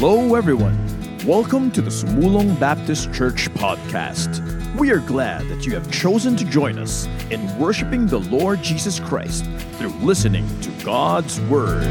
Hello, 0.00 0.36
everyone. 0.36 0.78
Welcome 1.26 1.72
to 1.72 1.82
the 1.82 1.90
Sumulong 1.90 2.54
Baptist 2.60 3.12
Church 3.12 3.50
podcast. 3.54 4.40
We 4.76 4.92
are 4.92 5.00
glad 5.00 5.48
that 5.48 5.66
you 5.66 5.74
have 5.74 5.90
chosen 5.90 6.36
to 6.36 6.44
join 6.44 6.78
us 6.78 7.08
in 7.32 7.58
worshiping 7.58 8.06
the 8.06 8.20
Lord 8.20 8.62
Jesus 8.62 9.00
Christ 9.00 9.44
through 9.72 9.88
listening 9.94 10.46
to 10.60 10.70
God's 10.84 11.40
Word. 11.40 11.82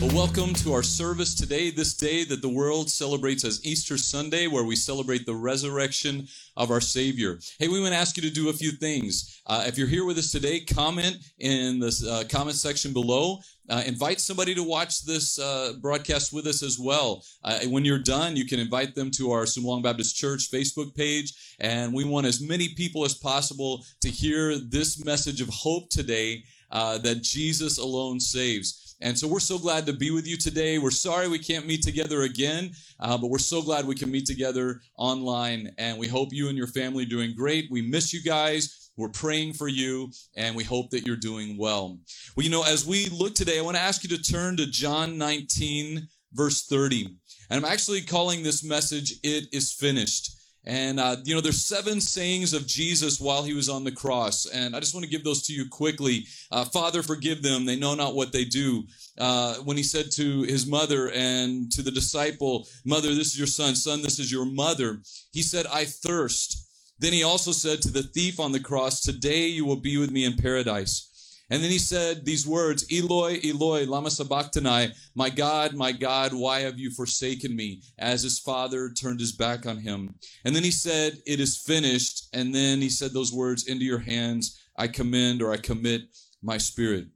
Well, 0.00 0.14
welcome 0.14 0.54
to 0.54 0.72
our 0.72 0.82
service 0.82 1.34
today, 1.34 1.70
this 1.70 1.92
day 1.92 2.24
that 2.24 2.40
the 2.40 2.48
world 2.48 2.88
celebrates 2.88 3.44
as 3.44 3.62
Easter 3.62 3.98
Sunday, 3.98 4.46
where 4.46 4.64
we 4.64 4.74
celebrate 4.74 5.26
the 5.26 5.34
resurrection 5.34 6.28
of 6.56 6.70
our 6.70 6.80
Savior. 6.80 7.38
Hey, 7.58 7.68
we 7.68 7.78
want 7.78 7.92
to 7.92 7.98
ask 7.98 8.16
you 8.16 8.22
to 8.22 8.30
do 8.30 8.48
a 8.48 8.54
few 8.54 8.70
things. 8.70 9.42
Uh, 9.46 9.64
if 9.66 9.76
you're 9.76 9.86
here 9.86 10.06
with 10.06 10.16
us 10.16 10.32
today, 10.32 10.60
comment 10.60 11.18
in 11.40 11.78
the 11.78 12.08
uh, 12.08 12.26
comment 12.34 12.56
section 12.56 12.94
below. 12.94 13.40
Uh, 13.68 13.82
invite 13.86 14.20
somebody 14.20 14.54
to 14.54 14.62
watch 14.62 15.04
this 15.04 15.38
uh, 15.38 15.74
broadcast 15.80 16.32
with 16.32 16.46
us 16.46 16.62
as 16.62 16.78
well. 16.78 17.22
Uh, 17.44 17.60
when 17.66 17.84
you're 17.84 17.98
done, 17.98 18.36
you 18.36 18.46
can 18.46 18.58
invite 18.58 18.94
them 18.94 19.10
to 19.10 19.30
our 19.30 19.44
Sumulong 19.44 19.82
Baptist 19.82 20.16
Church 20.16 20.50
Facebook 20.50 20.94
page, 20.94 21.56
and 21.60 21.92
we 21.92 22.04
want 22.04 22.26
as 22.26 22.40
many 22.40 22.74
people 22.74 23.04
as 23.04 23.14
possible 23.14 23.84
to 24.00 24.08
hear 24.08 24.58
this 24.58 25.04
message 25.04 25.40
of 25.40 25.48
hope 25.48 25.90
today 25.90 26.44
uh, 26.70 26.98
that 26.98 27.22
Jesus 27.22 27.78
alone 27.78 28.20
saves. 28.20 28.96
And 29.00 29.16
so 29.16 29.28
we're 29.28 29.38
so 29.38 29.58
glad 29.58 29.86
to 29.86 29.92
be 29.92 30.10
with 30.10 30.26
you 30.26 30.36
today. 30.36 30.78
We're 30.78 30.90
sorry 30.90 31.28
we 31.28 31.38
can't 31.38 31.66
meet 31.66 31.82
together 31.82 32.22
again, 32.22 32.72
uh, 32.98 33.16
but 33.16 33.28
we're 33.30 33.38
so 33.38 33.62
glad 33.62 33.86
we 33.86 33.94
can 33.94 34.10
meet 34.10 34.26
together 34.26 34.80
online. 34.96 35.70
And 35.78 35.98
we 35.98 36.08
hope 36.08 36.30
you 36.32 36.48
and 36.48 36.58
your 36.58 36.66
family 36.66 37.04
doing 37.04 37.34
great. 37.36 37.70
We 37.70 37.82
miss 37.82 38.12
you 38.12 38.22
guys. 38.22 38.87
We're 38.98 39.08
praying 39.08 39.52
for 39.52 39.68
you, 39.68 40.10
and 40.36 40.56
we 40.56 40.64
hope 40.64 40.90
that 40.90 41.06
you're 41.06 41.16
doing 41.16 41.56
well. 41.56 42.00
Well, 42.36 42.44
you 42.44 42.50
know, 42.50 42.64
as 42.64 42.84
we 42.84 43.06
look 43.06 43.36
today, 43.36 43.60
I 43.60 43.62
want 43.62 43.76
to 43.76 43.82
ask 43.82 44.02
you 44.02 44.14
to 44.16 44.20
turn 44.20 44.56
to 44.56 44.66
John 44.66 45.16
19, 45.16 46.08
verse 46.32 46.66
30. 46.66 47.06
And 47.48 47.64
I'm 47.64 47.72
actually 47.72 48.02
calling 48.02 48.42
this 48.42 48.64
message, 48.64 49.14
It 49.22 49.44
is 49.52 49.72
Finished. 49.72 50.34
And, 50.64 50.98
uh, 50.98 51.16
you 51.24 51.34
know, 51.34 51.40
there's 51.40 51.64
seven 51.64 52.00
sayings 52.00 52.52
of 52.52 52.66
Jesus 52.66 53.20
while 53.20 53.44
he 53.44 53.54
was 53.54 53.68
on 53.68 53.84
the 53.84 53.92
cross. 53.92 54.46
And 54.46 54.74
I 54.74 54.80
just 54.80 54.94
want 54.94 55.04
to 55.04 55.10
give 55.10 55.22
those 55.22 55.42
to 55.46 55.52
you 55.52 55.68
quickly. 55.68 56.26
Uh, 56.50 56.64
Father, 56.64 57.02
forgive 57.02 57.42
them. 57.42 57.64
They 57.64 57.78
know 57.78 57.94
not 57.94 58.16
what 58.16 58.32
they 58.32 58.44
do. 58.44 58.82
Uh, 59.16 59.54
when 59.64 59.76
he 59.76 59.84
said 59.84 60.10
to 60.16 60.42
his 60.42 60.66
mother 60.66 61.10
and 61.12 61.70
to 61.72 61.82
the 61.82 61.92
disciple, 61.92 62.66
Mother, 62.84 63.14
this 63.14 63.28
is 63.28 63.38
your 63.38 63.46
son. 63.46 63.76
Son, 63.76 64.02
this 64.02 64.18
is 64.18 64.30
your 64.30 64.44
mother. 64.44 64.98
He 65.32 65.40
said, 65.40 65.66
I 65.72 65.84
thirst. 65.84 66.67
Then 66.98 67.12
he 67.12 67.22
also 67.22 67.52
said 67.52 67.80
to 67.82 67.90
the 67.90 68.02
thief 68.02 68.40
on 68.40 68.52
the 68.52 68.60
cross, 68.60 69.00
Today 69.00 69.46
you 69.46 69.64
will 69.64 69.76
be 69.76 69.96
with 69.96 70.10
me 70.10 70.24
in 70.24 70.36
paradise. 70.36 71.08
And 71.50 71.62
then 71.62 71.70
he 71.70 71.78
said 71.78 72.24
these 72.24 72.46
words, 72.46 72.84
Eloi, 72.92 73.40
Eloi, 73.42 73.86
lama 73.86 74.10
sabachthani, 74.10 74.92
my 75.14 75.30
God, 75.30 75.74
my 75.74 75.92
God, 75.92 76.34
why 76.34 76.60
have 76.60 76.78
you 76.78 76.90
forsaken 76.90 77.56
me? 77.56 77.80
As 77.98 78.22
his 78.22 78.38
father 78.38 78.90
turned 78.90 79.20
his 79.20 79.32
back 79.32 79.64
on 79.64 79.78
him. 79.78 80.14
And 80.44 80.54
then 80.54 80.62
he 80.62 80.70
said, 80.70 81.18
it 81.26 81.40
is 81.40 81.56
finished. 81.56 82.28
And 82.34 82.54
then 82.54 82.82
he 82.82 82.90
said 82.90 83.12
those 83.12 83.32
words, 83.32 83.66
into 83.66 83.84
your 83.84 84.00
hands 84.00 84.62
I 84.76 84.88
commend 84.88 85.40
or 85.40 85.50
I 85.52 85.56
commit 85.56 86.02
my 86.42 86.58
spirit. 86.58 87.06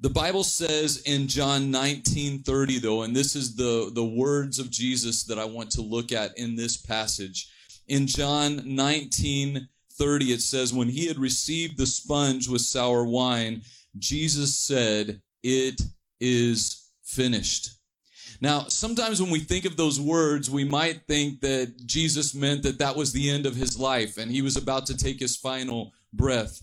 The 0.00 0.10
Bible 0.10 0.44
says 0.44 1.02
in 1.06 1.26
John 1.26 1.70
19 1.70 2.42
30, 2.42 2.78
though, 2.80 3.02
and 3.02 3.16
this 3.16 3.34
is 3.34 3.56
the, 3.56 3.90
the 3.94 4.04
words 4.04 4.58
of 4.58 4.70
Jesus 4.70 5.24
that 5.24 5.38
I 5.38 5.46
want 5.46 5.70
to 5.72 5.80
look 5.80 6.12
at 6.12 6.36
in 6.36 6.54
this 6.54 6.76
passage. 6.76 7.50
In 7.88 8.06
John 8.06 8.62
19 8.64 9.68
30, 9.92 10.32
it 10.32 10.42
says, 10.42 10.74
When 10.74 10.88
he 10.88 11.06
had 11.06 11.18
received 11.18 11.78
the 11.78 11.86
sponge 11.86 12.48
with 12.48 12.60
sour 12.60 13.04
wine, 13.04 13.62
Jesus 13.98 14.58
said, 14.58 15.22
It 15.42 15.80
is 16.20 16.90
finished. 17.02 17.70
Now, 18.40 18.64
sometimes 18.68 19.22
when 19.22 19.30
we 19.30 19.40
think 19.40 19.64
of 19.64 19.76
those 19.76 19.98
words, 19.98 20.50
we 20.50 20.64
might 20.64 21.06
think 21.06 21.40
that 21.40 21.86
Jesus 21.86 22.34
meant 22.34 22.62
that 22.64 22.78
that 22.78 22.96
was 22.96 23.12
the 23.12 23.30
end 23.30 23.46
of 23.46 23.56
his 23.56 23.78
life 23.78 24.18
and 24.18 24.30
he 24.30 24.42
was 24.42 24.56
about 24.56 24.84
to 24.86 24.96
take 24.96 25.18
his 25.18 25.36
final 25.36 25.92
breath. 26.12 26.62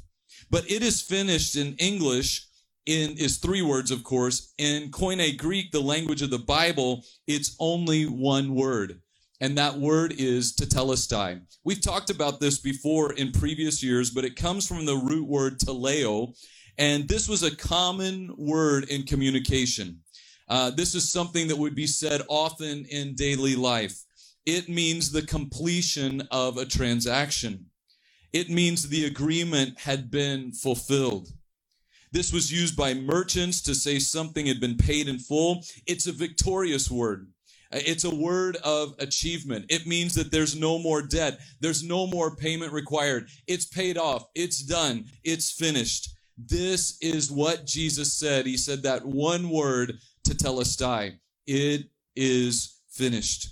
But 0.52 0.70
it 0.70 0.84
is 0.84 1.02
finished 1.02 1.56
in 1.56 1.76
English 1.78 2.46
in 2.86 3.18
is 3.18 3.38
three 3.38 3.62
words, 3.62 3.92
of 3.92 4.04
course. 4.04 4.54
In 4.58 4.92
Koine 4.92 5.38
Greek, 5.38 5.72
the 5.72 5.82
language 5.82 6.22
of 6.22 6.30
the 6.30 6.38
Bible, 6.38 7.04
it's 7.28 7.56
only 7.60 8.04
one 8.06 8.54
word 8.54 9.02
and 9.42 9.58
that 9.58 9.78
word 9.78 10.14
is 10.18 10.54
tetelestai. 10.54 11.42
We've 11.64 11.82
talked 11.82 12.10
about 12.10 12.40
this 12.40 12.60
before 12.60 13.14
in 13.14 13.32
previous 13.32 13.84
years, 13.84 14.10
but 14.10 14.26
it 14.26 14.36
comes 14.36 14.68
from 14.68 14.86
the 14.86 14.96
root 14.96 15.28
word 15.28 15.60
teleo, 15.60 16.34
and 16.78 17.08
this 17.08 17.28
was 17.28 17.44
a 17.44 17.56
common 17.56 18.34
word 18.38 18.90
in 18.90 19.04
communication. 19.04 20.00
Uh, 20.48 20.70
this 20.72 20.96
is 20.96 21.12
something 21.12 21.48
that 21.48 21.58
would 21.58 21.76
be 21.76 21.88
said 21.88 22.22
often 22.28 22.86
in 22.86 23.16
daily 23.16 23.56
life. 23.56 23.98
It 24.46 24.70
means 24.70 25.12
the 25.12 25.22
completion 25.22 26.28
of 26.32 26.58
a 26.58 26.66
transaction. 26.66 27.68
It 28.34 28.50
means 28.50 28.90
the 28.90 29.06
agreement 29.06 29.80
had 29.80 30.12
been 30.12 30.52
fulfilled. 30.52 31.30
This 32.12 32.32
was 32.32 32.52
used 32.52 32.76
by 32.76 32.94
merchants 32.94 33.62
to 33.64 33.74
say 33.74 33.98
something 33.98 34.46
had 34.46 34.60
been 34.60 34.78
paid 34.78 35.08
in 35.08 35.18
full. 35.18 35.64
It's 35.88 36.06
a 36.06 36.12
victorious 36.12 36.92
word. 36.92 37.33
It's 37.74 38.04
a 38.04 38.16
word 38.16 38.58
of 38.58 38.96
achievement. 39.00 39.66
It 39.70 39.88
means 39.88 40.14
that 40.16 40.32
there's 40.32 40.56
no 40.56 40.78
more 40.78 41.02
debt. 41.02 41.40
There's 41.60 41.84
no 41.84 42.06
more 42.08 42.36
payment 42.36 42.72
required. 42.72 43.28
It's 43.48 43.66
paid 43.66 43.98
off. 43.98 44.26
It's 44.36 44.62
done. 44.64 45.06
It's 45.24 45.52
finished. 45.52 46.10
This 46.38 46.98
is 47.02 47.32
what 47.32 47.66
Jesus 47.66 48.14
said. 48.14 48.46
He 48.46 48.58
said 48.58 48.84
that 48.84 49.06
one 49.06 49.50
word 49.50 49.98
tetelestai. 50.28 51.18
It 51.48 51.90
is 52.16 52.80
finished. 52.92 53.50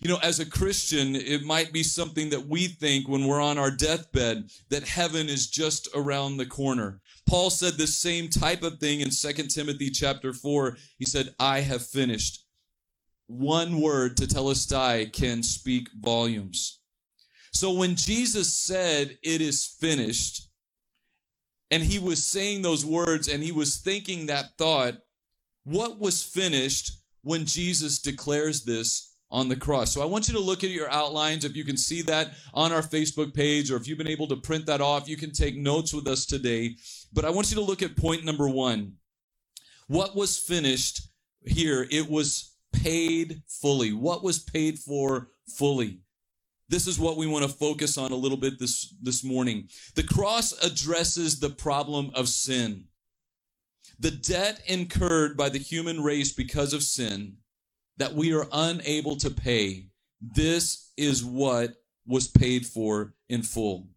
You 0.00 0.10
know, 0.10 0.18
as 0.22 0.40
a 0.40 0.50
Christian, 0.50 1.16
it 1.16 1.44
might 1.44 1.72
be 1.72 1.82
something 1.82 2.30
that 2.30 2.46
we 2.46 2.66
think 2.66 3.08
when 3.08 3.26
we're 3.26 3.40
on 3.40 3.56
our 3.56 3.70
deathbed 3.70 4.50
that 4.68 4.86
heaven 4.86 5.28
is 5.28 5.48
just 5.48 5.88
around 5.94 6.36
the 6.36 6.46
corner. 6.46 7.00
Paul 7.26 7.48
said 7.48 7.74
the 7.74 7.86
same 7.86 8.28
type 8.28 8.62
of 8.62 8.78
thing 8.78 9.00
in 9.00 9.08
2 9.10 9.32
Timothy 9.44 9.88
chapter 9.88 10.34
4. 10.34 10.76
He 10.98 11.06
said, 11.06 11.34
I 11.40 11.60
have 11.60 11.86
finished 11.86 12.43
one 13.26 13.80
word 13.80 14.16
to 14.18 14.26
tetelestai 14.26 15.12
can 15.12 15.42
speak 15.42 15.88
volumes. 16.00 16.80
So 17.52 17.72
when 17.72 17.96
Jesus 17.96 18.52
said, 18.54 19.18
It 19.22 19.40
is 19.40 19.76
finished, 19.80 20.48
and 21.70 21.82
he 21.82 21.98
was 21.98 22.24
saying 22.24 22.62
those 22.62 22.84
words 22.84 23.26
and 23.26 23.42
he 23.42 23.50
was 23.52 23.78
thinking 23.78 24.26
that 24.26 24.56
thought, 24.58 24.94
what 25.64 25.98
was 25.98 26.22
finished 26.22 26.92
when 27.22 27.46
Jesus 27.46 27.98
declares 27.98 28.64
this 28.64 29.16
on 29.30 29.48
the 29.48 29.56
cross? 29.56 29.92
So 29.92 30.00
I 30.00 30.04
want 30.04 30.28
you 30.28 30.34
to 30.34 30.40
look 30.40 30.62
at 30.62 30.70
your 30.70 30.90
outlines. 30.90 31.44
If 31.44 31.56
you 31.56 31.64
can 31.64 31.76
see 31.76 32.02
that 32.02 32.34
on 32.52 32.70
our 32.70 32.82
Facebook 32.82 33.34
page, 33.34 33.72
or 33.72 33.76
if 33.76 33.88
you've 33.88 33.98
been 33.98 34.06
able 34.06 34.28
to 34.28 34.36
print 34.36 34.66
that 34.66 34.80
off, 34.80 35.08
you 35.08 35.16
can 35.16 35.32
take 35.32 35.56
notes 35.56 35.92
with 35.92 36.06
us 36.06 36.26
today. 36.26 36.76
But 37.12 37.24
I 37.24 37.30
want 37.30 37.50
you 37.50 37.56
to 37.56 37.64
look 37.64 37.82
at 37.82 37.96
point 37.96 38.24
number 38.24 38.48
one. 38.48 38.92
What 39.88 40.14
was 40.14 40.38
finished 40.38 41.08
here? 41.44 41.88
It 41.90 42.08
was 42.08 42.53
paid 42.82 43.42
fully. 43.48 43.92
What 43.92 44.22
was 44.22 44.38
paid 44.38 44.78
for 44.78 45.28
fully? 45.48 46.00
This 46.68 46.86
is 46.86 46.98
what 46.98 47.16
we 47.16 47.26
want 47.26 47.44
to 47.44 47.50
focus 47.50 47.98
on 47.98 48.12
a 48.12 48.16
little 48.16 48.38
bit 48.38 48.58
this, 48.58 48.94
this 49.02 49.22
morning. 49.22 49.68
The 49.94 50.02
cross 50.02 50.52
addresses 50.64 51.38
the 51.38 51.50
problem 51.50 52.10
of 52.14 52.28
sin. 52.28 52.84
The 54.00 54.10
debt 54.10 54.62
incurred 54.66 55.36
by 55.36 55.50
the 55.50 55.58
human 55.58 56.02
race 56.02 56.32
because 56.32 56.72
of 56.72 56.82
sin 56.82 57.36
that 57.98 58.14
we 58.14 58.34
are 58.34 58.46
unable 58.52 59.16
to 59.16 59.30
pay. 59.30 59.86
This 60.20 60.90
is 60.96 61.24
what 61.24 61.74
was 62.06 62.28
paid 62.28 62.66
for 62.66 63.14
in 63.28 63.42
full. 63.42 63.88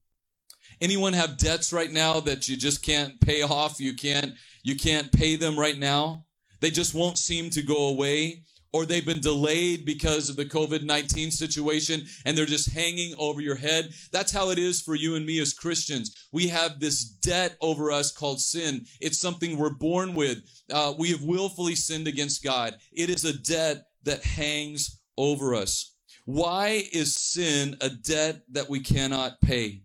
Anyone 0.80 1.14
have 1.14 1.38
debts 1.38 1.74
right 1.74 1.92
now 1.92 2.20
that 2.20 2.48
you 2.48 2.56
just 2.58 2.84
can't 2.84 3.20
pay 3.22 3.42
off? 3.42 3.80
You 3.80 3.96
can't, 3.96 4.34
you 4.62 4.76
can't 4.76 5.12
pay 5.12 5.36
them 5.36 5.58
right 5.58 5.78
now? 5.78 6.26
They 6.60 6.70
just 6.70 6.94
won't 6.94 7.18
seem 7.18 7.50
to 7.52 7.62
go 7.62 7.88
away 7.88 8.44
or 8.78 8.86
they've 8.86 9.08
been 9.08 9.20
delayed 9.20 9.86
because 9.86 10.30
of 10.30 10.36
the 10.36 10.46
COVID 10.46 10.84
19 10.84 11.32
situation 11.32 12.06
and 12.26 12.38
they're 12.38 12.46
just 12.46 12.72
hanging 12.72 13.16
over 13.18 13.42
your 13.42 13.56
head. 13.56 13.90
That's 14.12 14.32
how 14.32 14.52
it 14.52 14.60
is 14.60 14.82
for 14.82 14.94
you 14.94 15.16
and 15.16 15.26
me 15.26 15.40
as 15.40 15.52
Christians. 15.52 16.28
We 16.32 16.48
have 16.50 16.80
this 16.80 17.04
debt 17.04 17.58
over 17.60 17.92
us 17.92 18.12
called 18.12 18.40
sin. 18.40 18.86
It's 19.02 19.20
something 19.20 19.58
we're 19.58 19.72
born 19.72 20.14
with. 20.14 20.44
Uh, 20.72 20.94
we 20.96 21.10
have 21.10 21.24
willfully 21.24 21.74
sinned 21.74 22.08
against 22.08 22.44
God. 22.44 22.76
It 22.92 23.10
is 23.10 23.26
a 23.26 23.36
debt 23.40 23.86
that 24.04 24.24
hangs 24.24 25.02
over 25.18 25.56
us. 25.56 25.96
Why 26.26 26.84
is 26.94 27.16
sin 27.16 27.78
a 27.82 27.90
debt 27.90 28.42
that 28.52 28.70
we 28.70 28.82
cannot 28.82 29.42
pay? 29.42 29.82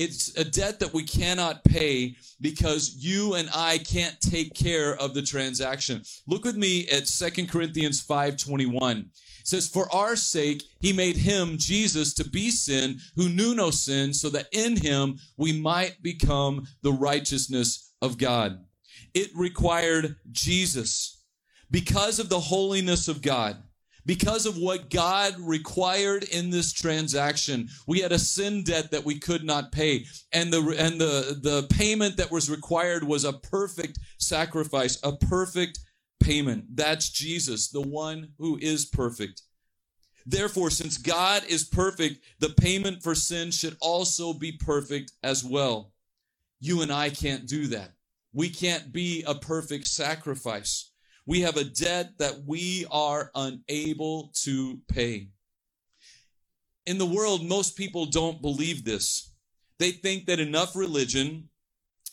It's 0.00 0.34
a 0.38 0.44
debt 0.44 0.80
that 0.80 0.94
we 0.94 1.02
cannot 1.02 1.62
pay 1.62 2.16
because 2.40 2.94
you 2.96 3.34
and 3.34 3.50
I 3.54 3.76
can't 3.76 4.18
take 4.18 4.54
care 4.54 4.96
of 4.96 5.12
the 5.12 5.20
transaction. 5.20 6.00
Look 6.26 6.46
with 6.46 6.56
me 6.56 6.88
at 6.88 7.06
Second 7.06 7.50
Corinthians 7.50 8.02
5:21. 8.02 9.00
It 9.00 9.06
says, 9.44 9.68
For 9.68 9.94
our 9.94 10.16
sake, 10.16 10.62
he 10.80 10.94
made 10.94 11.18
him, 11.18 11.58
Jesus, 11.58 12.14
to 12.14 12.24
be 12.24 12.50
sin 12.50 12.98
who 13.14 13.28
knew 13.28 13.54
no 13.54 13.70
sin, 13.70 14.14
so 14.14 14.30
that 14.30 14.48
in 14.52 14.78
him 14.78 15.18
we 15.36 15.52
might 15.52 16.02
become 16.02 16.66
the 16.80 16.92
righteousness 16.92 17.92
of 18.00 18.16
God. 18.16 18.58
It 19.12 19.28
required 19.36 20.16
Jesus. 20.32 21.22
Because 21.70 22.18
of 22.18 22.30
the 22.30 22.40
holiness 22.40 23.06
of 23.06 23.20
God, 23.20 23.62
because 24.10 24.44
of 24.44 24.56
what 24.56 24.90
God 24.90 25.36
required 25.38 26.24
in 26.24 26.50
this 26.50 26.72
transaction, 26.72 27.68
we 27.86 28.00
had 28.00 28.10
a 28.10 28.18
sin 28.18 28.64
debt 28.64 28.90
that 28.90 29.04
we 29.04 29.16
could 29.20 29.44
not 29.44 29.70
pay. 29.70 30.04
And 30.32 30.52
the, 30.52 30.74
and 30.76 31.00
the, 31.00 31.38
the 31.40 31.68
payment 31.70 32.16
that 32.16 32.28
was 32.28 32.50
required 32.50 33.04
was 33.04 33.24
a 33.24 33.34
perfect 33.34 34.00
sacrifice, 34.18 34.98
a 35.04 35.12
perfect 35.12 35.78
payment. 36.18 36.64
That's 36.74 37.08
Jesus, 37.08 37.68
the 37.68 37.82
one 37.82 38.30
who 38.36 38.58
is 38.60 38.84
perfect. 38.84 39.42
Therefore, 40.26 40.70
since 40.70 40.98
God 40.98 41.44
is 41.48 41.62
perfect, 41.62 42.24
the 42.40 42.48
payment 42.48 43.04
for 43.04 43.14
sin 43.14 43.52
should 43.52 43.76
also 43.80 44.32
be 44.32 44.50
perfect 44.50 45.12
as 45.22 45.44
well. 45.44 45.92
You 46.58 46.82
and 46.82 46.90
I 46.90 47.10
can't 47.10 47.46
do 47.46 47.68
that. 47.68 47.92
We 48.32 48.50
can't 48.50 48.92
be 48.92 49.22
a 49.24 49.36
perfect 49.36 49.86
sacrifice. 49.86 50.89
We 51.26 51.40
have 51.42 51.56
a 51.56 51.64
debt 51.64 52.18
that 52.18 52.44
we 52.46 52.86
are 52.90 53.30
unable 53.34 54.32
to 54.42 54.80
pay. 54.88 55.28
In 56.86 56.98
the 56.98 57.06
world, 57.06 57.46
most 57.46 57.76
people 57.76 58.06
don't 58.06 58.42
believe 58.42 58.84
this. 58.84 59.32
They 59.78 59.92
think 59.92 60.26
that 60.26 60.40
enough 60.40 60.74
religion, 60.74 61.48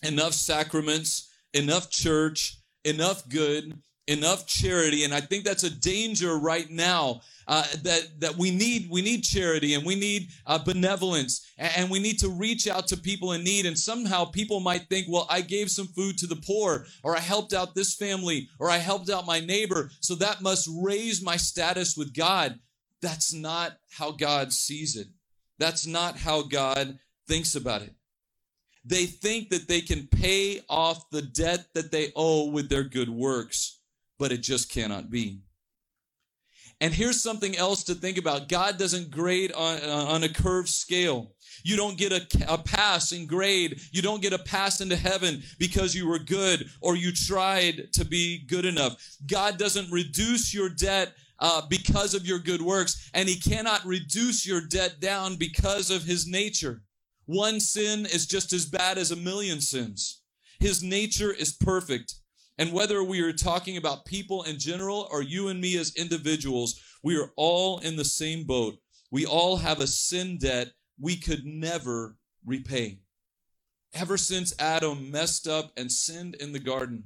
enough 0.04 0.34
sacraments, 0.34 1.30
enough 1.54 1.90
church, 1.90 2.60
enough 2.84 3.28
good, 3.28 3.82
enough 4.08 4.46
charity, 4.46 5.04
and 5.04 5.14
I 5.14 5.22
think 5.22 5.44
that's 5.44 5.64
a 5.64 5.70
danger 5.70 6.38
right 6.38 6.70
now 6.70 7.22
uh, 7.48 7.64
that 7.84 8.20
that 8.20 8.36
we 8.38 8.52
need 8.52 8.90
we 8.90 9.02
need 9.02 9.22
charity 9.22 9.74
and 9.74 9.86
we 9.86 9.96
need 9.96 10.30
uh, 10.46 10.58
benevolence 10.58 11.50
and 11.58 11.90
we 11.90 12.00
need 12.00 12.20
to 12.20 12.30
reach 12.30 12.68
out 12.68 12.88
to 12.88 12.98
people 12.98 13.32
in 13.32 13.44
need 13.44 13.66
and 13.66 13.80
somehow 13.80 14.26
people 14.26 14.60
might 14.60 14.90
think 14.90 15.08
well 15.10 15.26
i 15.30 15.40
gave 15.40 15.72
some 15.72 15.88
food 15.88 16.18
to 16.18 16.28
the 16.28 16.36
poor 16.36 16.86
or 17.04 17.16
i 17.16 17.20
helped 17.22 17.54
out 17.54 17.74
this 17.74 17.96
family 17.96 18.50
or 18.60 18.70
i 18.70 18.76
helped 18.78 19.10
out 19.10 19.26
my 19.26 19.40
neighbor 19.40 19.90
so 20.02 20.14
that 20.14 20.42
must 20.42 20.70
raise 20.82 21.24
my 21.24 21.38
status 21.38 21.96
with 21.96 22.14
god. 22.14 22.60
That's 23.02 23.34
not 23.34 23.78
how 23.92 24.12
god 24.12 24.52
sees 24.52 24.96
it. 24.96 25.08
That's 25.60 25.86
not 25.86 26.18
how 26.18 26.44
god 26.44 27.00
thinks 27.28 27.56
about 27.56 27.82
it. 27.84 27.94
They 28.84 29.06
think 29.06 29.50
that 29.50 29.68
they 29.68 29.82
can 29.82 30.08
pay 30.08 30.62
off 30.70 31.10
the 31.10 31.22
debt 31.22 31.68
that 31.74 31.92
they 31.92 32.12
owe 32.16 32.50
with 32.50 32.70
their 32.70 32.84
good 32.84 33.10
works 33.10 33.77
but 34.20 34.32
it 34.32 34.42
just 34.42 34.72
cannot 34.72 35.10
be 35.10 35.42
and 36.80 36.94
here's 36.94 37.22
something 37.22 37.58
else 37.58 37.84
to 37.86 37.96
think 37.96 38.18
about 38.18 38.50
God 38.50 38.78
doesn't 38.78 39.10
grade 39.10 39.52
on, 39.52 39.80
uh, 39.82 40.06
on 40.10 40.24
a 40.24 40.30
curved 40.30 40.70
scale. 40.70 41.34
You 41.64 41.76
don't 41.76 41.98
get 41.98 42.12
a, 42.12 42.54
a 42.54 42.58
pass 42.58 43.12
in 43.12 43.26
grade. 43.26 43.82
You 43.92 44.04
don't 44.04 44.22
get 44.22 44.34
a 44.34 44.38
pass 44.38 44.80
into 44.80 44.96
heaven 44.96 45.42
because 45.58 45.96
you 45.96 46.08
were 46.08 46.20
good 46.20 46.70
or 46.82 46.96
you 46.96 47.12
tried 47.12 47.94
to 47.94 48.06
be 48.06 48.46
good 48.46 48.66
enough. 48.66 48.96
God 49.26 49.58
doesn't 49.58 49.92
reduce 49.92 50.54
your 50.54 50.70
debt 50.70 51.14
uh, 51.40 51.64
because 51.68 52.14
of 52.14 52.26
your 52.26 52.40
good 52.40 52.62
works, 52.62 53.10
and 53.14 53.28
He 53.28 53.40
cannot 53.40 53.86
reduce 53.86 54.46
your 54.46 54.62
debt 54.62 55.00
down 55.00 55.36
because 55.36 55.90
of 55.90 56.04
His 56.04 56.28
nature. 56.28 56.82
One 57.26 57.60
sin 57.60 58.06
is 58.06 58.26
just 58.26 58.54
as 58.54 58.66
bad 58.66 58.98
as 58.98 59.12
a 59.12 59.16
million 59.16 59.62
sins. 59.62 60.22
His 60.60 60.82
nature 60.82 61.32
is 61.32 61.54
perfect. 61.54 62.16
And 62.58 62.74
whether 62.74 63.04
we 63.04 63.22
are 63.22 63.34
talking 63.34 63.78
about 63.78 64.06
people 64.06 64.44
in 64.44 64.58
general 64.58 65.08
or 65.12 65.22
you 65.22 65.48
and 65.50 65.62
me 65.62 65.78
as 65.78 65.96
individuals, 65.96 66.82
we 67.04 67.18
are 67.18 67.32
all 67.36 67.80
in 67.80 67.96
the 67.96 68.06
same 68.06 68.46
boat. 68.46 68.80
We 69.12 69.26
all 69.26 69.58
have 69.58 69.80
a 69.80 69.88
sin 69.88 70.38
debt 70.40 70.70
we 71.00 71.18
could 71.18 71.46
never 71.46 72.18
repay. 72.46 73.00
Ever 73.94 74.18
since 74.18 74.54
Adam 74.60 75.12
messed 75.12 75.48
up 75.48 75.72
and 75.78 75.92
sinned 75.92 76.36
in 76.36 76.52
the 76.52 76.60
garden, 76.60 77.04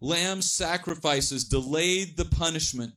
lamb 0.00 0.42
sacrifices 0.42 1.44
delayed 1.44 2.16
the 2.16 2.24
punishment. 2.24 2.94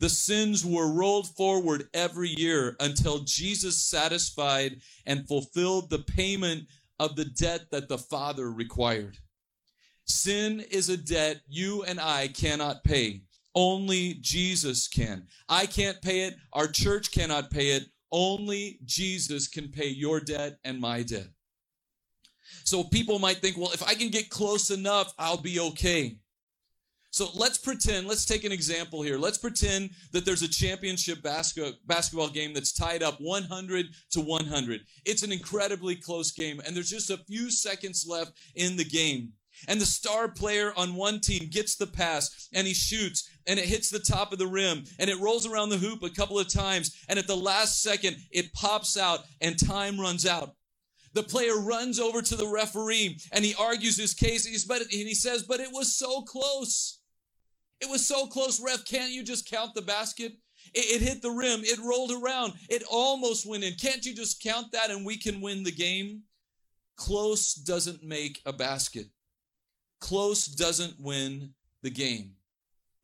The 0.00 0.08
sins 0.08 0.64
were 0.64 0.92
rolled 0.92 1.28
forward 1.36 1.88
every 1.94 2.30
year 2.30 2.76
until 2.80 3.20
Jesus 3.20 3.80
satisfied 3.80 4.80
and 5.06 5.28
fulfilled 5.28 5.90
the 5.90 6.00
payment 6.00 6.66
of 6.98 7.14
the 7.16 7.26
debt 7.26 7.70
that 7.70 7.88
the 7.88 7.98
Father 7.98 8.50
required. 8.50 9.18
Sin 10.04 10.64
is 10.70 10.88
a 10.88 10.96
debt 10.96 11.40
you 11.48 11.82
and 11.84 12.00
I 12.00 12.28
cannot 12.28 12.84
pay. 12.84 13.22
Only 13.54 14.14
Jesus 14.14 14.88
can. 14.88 15.26
I 15.48 15.66
can't 15.66 16.00
pay 16.00 16.22
it. 16.22 16.36
Our 16.52 16.66
church 16.66 17.12
cannot 17.12 17.50
pay 17.50 17.70
it. 17.70 17.84
Only 18.10 18.78
Jesus 18.84 19.48
can 19.48 19.68
pay 19.68 19.88
your 19.88 20.20
debt 20.20 20.58
and 20.64 20.80
my 20.80 21.02
debt. 21.02 21.28
So 22.64 22.84
people 22.84 23.18
might 23.18 23.38
think, 23.38 23.56
well, 23.56 23.72
if 23.72 23.82
I 23.82 23.94
can 23.94 24.10
get 24.10 24.30
close 24.30 24.70
enough, 24.70 25.12
I'll 25.18 25.40
be 25.40 25.60
okay. 25.60 26.18
So 27.10 27.28
let's 27.34 27.58
pretend, 27.58 28.08
let's 28.08 28.24
take 28.24 28.44
an 28.44 28.52
example 28.52 29.02
here. 29.02 29.18
Let's 29.18 29.36
pretend 29.36 29.90
that 30.12 30.24
there's 30.24 30.42
a 30.42 30.48
championship 30.48 31.22
basket, 31.22 31.74
basketball 31.86 32.28
game 32.28 32.54
that's 32.54 32.72
tied 32.72 33.02
up 33.02 33.20
100 33.20 33.86
to 34.12 34.20
100. 34.22 34.80
It's 35.04 35.22
an 35.22 35.30
incredibly 35.30 35.94
close 35.94 36.32
game, 36.32 36.62
and 36.64 36.74
there's 36.74 36.88
just 36.88 37.10
a 37.10 37.18
few 37.18 37.50
seconds 37.50 38.06
left 38.08 38.32
in 38.54 38.78
the 38.78 38.84
game. 38.84 39.32
And 39.68 39.80
the 39.80 39.86
star 39.86 40.28
player 40.28 40.72
on 40.76 40.94
one 40.94 41.20
team 41.20 41.48
gets 41.50 41.76
the 41.76 41.86
pass 41.86 42.48
and 42.52 42.66
he 42.66 42.74
shoots 42.74 43.28
and 43.46 43.58
it 43.58 43.66
hits 43.66 43.90
the 43.90 43.98
top 43.98 44.32
of 44.32 44.38
the 44.38 44.46
rim 44.46 44.84
and 44.98 45.10
it 45.10 45.20
rolls 45.20 45.46
around 45.46 45.70
the 45.70 45.78
hoop 45.78 46.02
a 46.02 46.10
couple 46.10 46.38
of 46.38 46.48
times. 46.48 46.96
And 47.08 47.18
at 47.18 47.26
the 47.26 47.36
last 47.36 47.82
second, 47.82 48.16
it 48.30 48.52
pops 48.52 48.96
out 48.96 49.20
and 49.40 49.58
time 49.58 50.00
runs 50.00 50.26
out. 50.26 50.54
The 51.14 51.22
player 51.22 51.58
runs 51.58 52.00
over 52.00 52.22
to 52.22 52.36
the 52.36 52.46
referee 52.46 53.18
and 53.32 53.44
he 53.44 53.54
argues 53.58 53.96
his 53.96 54.14
case. 54.14 54.46
And 54.46 54.88
he 54.90 55.14
says, 55.14 55.42
but 55.42 55.60
it 55.60 55.72
was 55.72 55.94
so 55.94 56.22
close. 56.22 57.00
It 57.80 57.90
was 57.90 58.06
so 58.06 58.26
close, 58.26 58.60
ref. 58.60 58.84
Can't 58.84 59.10
you 59.10 59.22
just 59.24 59.50
count 59.50 59.74
the 59.74 59.82
basket? 59.82 60.32
It, 60.72 61.02
it 61.02 61.06
hit 61.06 61.20
the 61.20 61.30
rim. 61.30 61.60
It 61.64 61.80
rolled 61.80 62.12
around. 62.12 62.54
It 62.70 62.82
almost 62.90 63.46
went 63.46 63.64
in. 63.64 63.74
Can't 63.74 64.06
you 64.06 64.14
just 64.14 64.42
count 64.42 64.72
that 64.72 64.90
and 64.90 65.04
we 65.04 65.16
can 65.16 65.40
win 65.40 65.64
the 65.64 65.72
game? 65.72 66.22
Close 66.96 67.54
doesn't 67.54 68.02
make 68.02 68.40
a 68.46 68.52
basket. 68.52 69.06
Close 70.02 70.46
doesn't 70.46 70.98
win 70.98 71.54
the 71.82 71.90
game. 71.90 72.32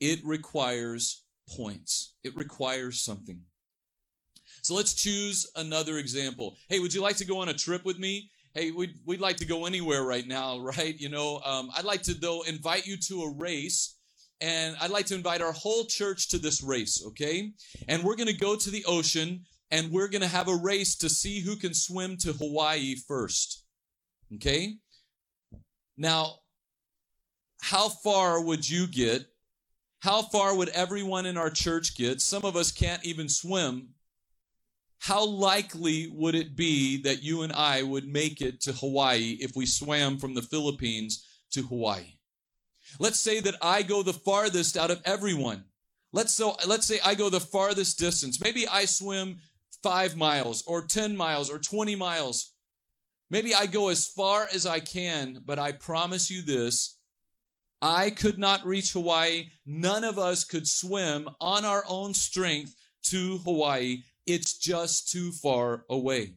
It 0.00 0.18
requires 0.24 1.22
points. 1.48 2.14
It 2.24 2.36
requires 2.36 3.00
something. 3.00 3.40
So 4.62 4.74
let's 4.74 4.94
choose 4.94 5.48
another 5.54 5.98
example. 5.98 6.56
Hey, 6.68 6.80
would 6.80 6.92
you 6.92 7.00
like 7.00 7.14
to 7.18 7.24
go 7.24 7.38
on 7.38 7.50
a 7.50 7.54
trip 7.54 7.84
with 7.84 8.00
me? 8.00 8.32
Hey, 8.52 8.72
we'd, 8.72 8.96
we'd 9.06 9.20
like 9.20 9.36
to 9.36 9.46
go 9.46 9.64
anywhere 9.64 10.02
right 10.02 10.26
now, 10.26 10.58
right? 10.76 10.98
You 10.98 11.08
know, 11.08 11.40
um, 11.44 11.70
I'd 11.76 11.84
like 11.84 12.02
to, 12.02 12.14
though, 12.14 12.42
invite 12.42 12.84
you 12.84 12.96
to 12.96 13.22
a 13.22 13.32
race 13.32 13.94
and 14.40 14.76
I'd 14.80 14.90
like 14.90 15.06
to 15.06 15.14
invite 15.14 15.40
our 15.40 15.52
whole 15.52 15.84
church 15.84 16.28
to 16.30 16.38
this 16.38 16.64
race, 16.64 17.04
okay? 17.06 17.52
And 17.86 18.02
we're 18.02 18.16
going 18.16 18.26
to 18.26 18.36
go 18.36 18.56
to 18.56 18.70
the 18.70 18.84
ocean 18.86 19.44
and 19.70 19.92
we're 19.92 20.08
going 20.08 20.22
to 20.22 20.28
have 20.28 20.48
a 20.48 20.56
race 20.56 20.96
to 20.96 21.08
see 21.08 21.42
who 21.42 21.54
can 21.54 21.74
swim 21.74 22.16
to 22.18 22.32
Hawaii 22.32 22.96
first, 22.96 23.62
okay? 24.34 24.78
Now, 25.96 26.40
how 27.60 27.88
far 27.88 28.40
would 28.40 28.68
you 28.68 28.86
get? 28.86 29.26
How 30.00 30.22
far 30.22 30.54
would 30.54 30.68
everyone 30.70 31.26
in 31.26 31.36
our 31.36 31.50
church 31.50 31.96
get? 31.96 32.20
Some 32.20 32.44
of 32.44 32.56
us 32.56 32.70
can't 32.70 33.04
even 33.04 33.28
swim. 33.28 33.88
How 35.00 35.24
likely 35.24 36.08
would 36.08 36.34
it 36.34 36.56
be 36.56 37.02
that 37.02 37.22
you 37.22 37.42
and 37.42 37.52
I 37.52 37.82
would 37.82 38.06
make 38.06 38.40
it 38.40 38.60
to 38.62 38.72
Hawaii 38.72 39.38
if 39.40 39.54
we 39.54 39.66
swam 39.66 40.18
from 40.18 40.34
the 40.34 40.42
Philippines 40.42 41.24
to 41.52 41.62
Hawaii? 41.62 42.14
Let's 42.98 43.20
say 43.20 43.40
that 43.40 43.56
I 43.60 43.82
go 43.82 44.02
the 44.02 44.12
farthest 44.12 44.76
out 44.76 44.90
of 44.90 45.02
everyone. 45.04 45.64
Let's 46.12 46.32
so 46.32 46.56
let's 46.66 46.86
say 46.86 46.98
I 47.04 47.14
go 47.14 47.28
the 47.28 47.40
farthest 47.40 47.98
distance. 47.98 48.42
Maybe 48.42 48.66
I 48.66 48.86
swim 48.86 49.38
5 49.82 50.16
miles 50.16 50.62
or 50.66 50.82
10 50.82 51.16
miles 51.16 51.50
or 51.50 51.58
20 51.58 51.94
miles. 51.96 52.54
Maybe 53.30 53.54
I 53.54 53.66
go 53.66 53.88
as 53.88 54.06
far 54.06 54.48
as 54.52 54.64
I 54.64 54.80
can, 54.80 55.42
but 55.44 55.58
I 55.58 55.72
promise 55.72 56.30
you 56.30 56.40
this, 56.42 56.97
I 57.80 58.10
could 58.10 58.38
not 58.38 58.66
reach 58.66 58.92
Hawaii. 58.92 59.50
None 59.64 60.04
of 60.04 60.18
us 60.18 60.44
could 60.44 60.66
swim 60.66 61.28
on 61.40 61.64
our 61.64 61.84
own 61.88 62.14
strength 62.14 62.74
to 63.04 63.38
Hawaii. 63.38 64.02
It's 64.26 64.58
just 64.58 65.10
too 65.10 65.30
far 65.32 65.84
away. 65.88 66.34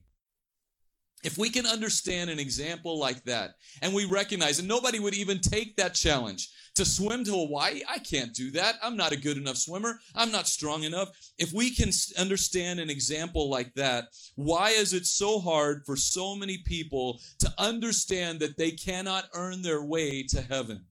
If 1.23 1.37
we 1.37 1.49
can 1.49 1.67
understand 1.67 2.29
an 2.29 2.39
example 2.39 2.97
like 2.97 3.23
that, 3.25 3.55
and 3.81 3.93
we 3.93 4.05
recognize, 4.05 4.57
and 4.57 4.67
nobody 4.67 4.99
would 4.99 5.13
even 5.13 5.39
take 5.39 5.75
that 5.75 5.93
challenge 5.93 6.49
to 6.75 6.85
swim 6.85 7.23
to 7.25 7.31
Hawaii, 7.31 7.81
I 7.87 7.99
can't 7.99 8.33
do 8.33 8.49
that. 8.51 8.75
I'm 8.81 8.97
not 8.97 9.11
a 9.11 9.19
good 9.19 9.37
enough 9.37 9.57
swimmer. 9.57 9.99
I'm 10.15 10.31
not 10.31 10.47
strong 10.47 10.83
enough. 10.83 11.09
If 11.37 11.53
we 11.53 11.75
can 11.75 11.91
understand 12.17 12.79
an 12.79 12.89
example 12.89 13.49
like 13.49 13.73
that, 13.75 14.05
why 14.35 14.69
is 14.69 14.93
it 14.93 15.05
so 15.05 15.39
hard 15.39 15.83
for 15.85 15.95
so 15.95 16.35
many 16.35 16.57
people 16.65 17.19
to 17.39 17.53
understand 17.59 18.39
that 18.39 18.57
they 18.57 18.71
cannot 18.71 19.29
earn 19.35 19.61
their 19.61 19.83
way 19.83 20.23
to 20.23 20.41
heaven? 20.41 20.85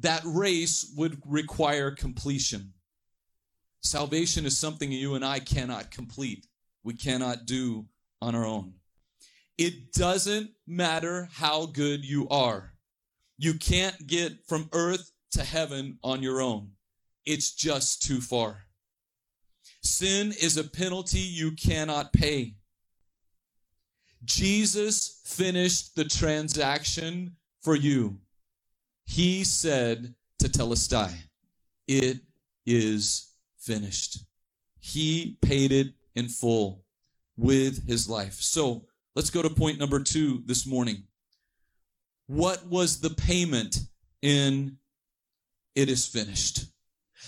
That 0.00 0.22
race 0.24 0.92
would 0.96 1.20
require 1.26 1.90
completion. 1.90 2.72
Salvation 3.82 4.46
is 4.46 4.58
something 4.58 4.90
you 4.92 5.14
and 5.14 5.24
I 5.24 5.38
cannot 5.38 5.90
complete. 5.90 6.46
We 6.82 6.94
cannot 6.94 7.46
do 7.46 7.86
on 8.20 8.34
our 8.34 8.46
own. 8.46 8.74
It 9.56 9.92
doesn't 9.92 10.50
matter 10.66 11.28
how 11.32 11.66
good 11.66 12.04
you 12.04 12.28
are. 12.28 12.72
You 13.36 13.54
can't 13.54 14.06
get 14.06 14.46
from 14.46 14.68
earth 14.72 15.10
to 15.32 15.44
heaven 15.44 15.98
on 16.02 16.22
your 16.22 16.40
own. 16.40 16.70
It's 17.26 17.52
just 17.52 18.02
too 18.02 18.20
far. 18.20 18.64
Sin 19.82 20.32
is 20.40 20.56
a 20.56 20.64
penalty 20.64 21.20
you 21.20 21.52
cannot 21.52 22.12
pay. 22.12 22.54
Jesus 24.24 25.20
finished 25.24 25.94
the 25.94 26.04
transaction 26.04 27.36
for 27.60 27.76
you. 27.76 28.18
He 29.08 29.42
said 29.42 30.14
tetelestai, 30.40 31.10
It 31.88 32.18
is 32.66 33.32
finished. 33.58 34.18
He 34.78 35.38
paid 35.40 35.72
it 35.72 35.94
in 36.14 36.28
full 36.28 36.84
with 37.36 37.86
his 37.88 38.08
life. 38.08 38.34
So 38.34 38.84
let's 39.16 39.30
go 39.30 39.40
to 39.40 39.48
point 39.48 39.78
number 39.78 40.00
two 40.00 40.42
this 40.44 40.66
morning. 40.66 41.04
What 42.26 42.66
was 42.66 43.00
the 43.00 43.10
payment 43.10 43.80
in 44.20 44.76
It 45.74 45.88
is 45.88 46.06
finished? 46.06 46.66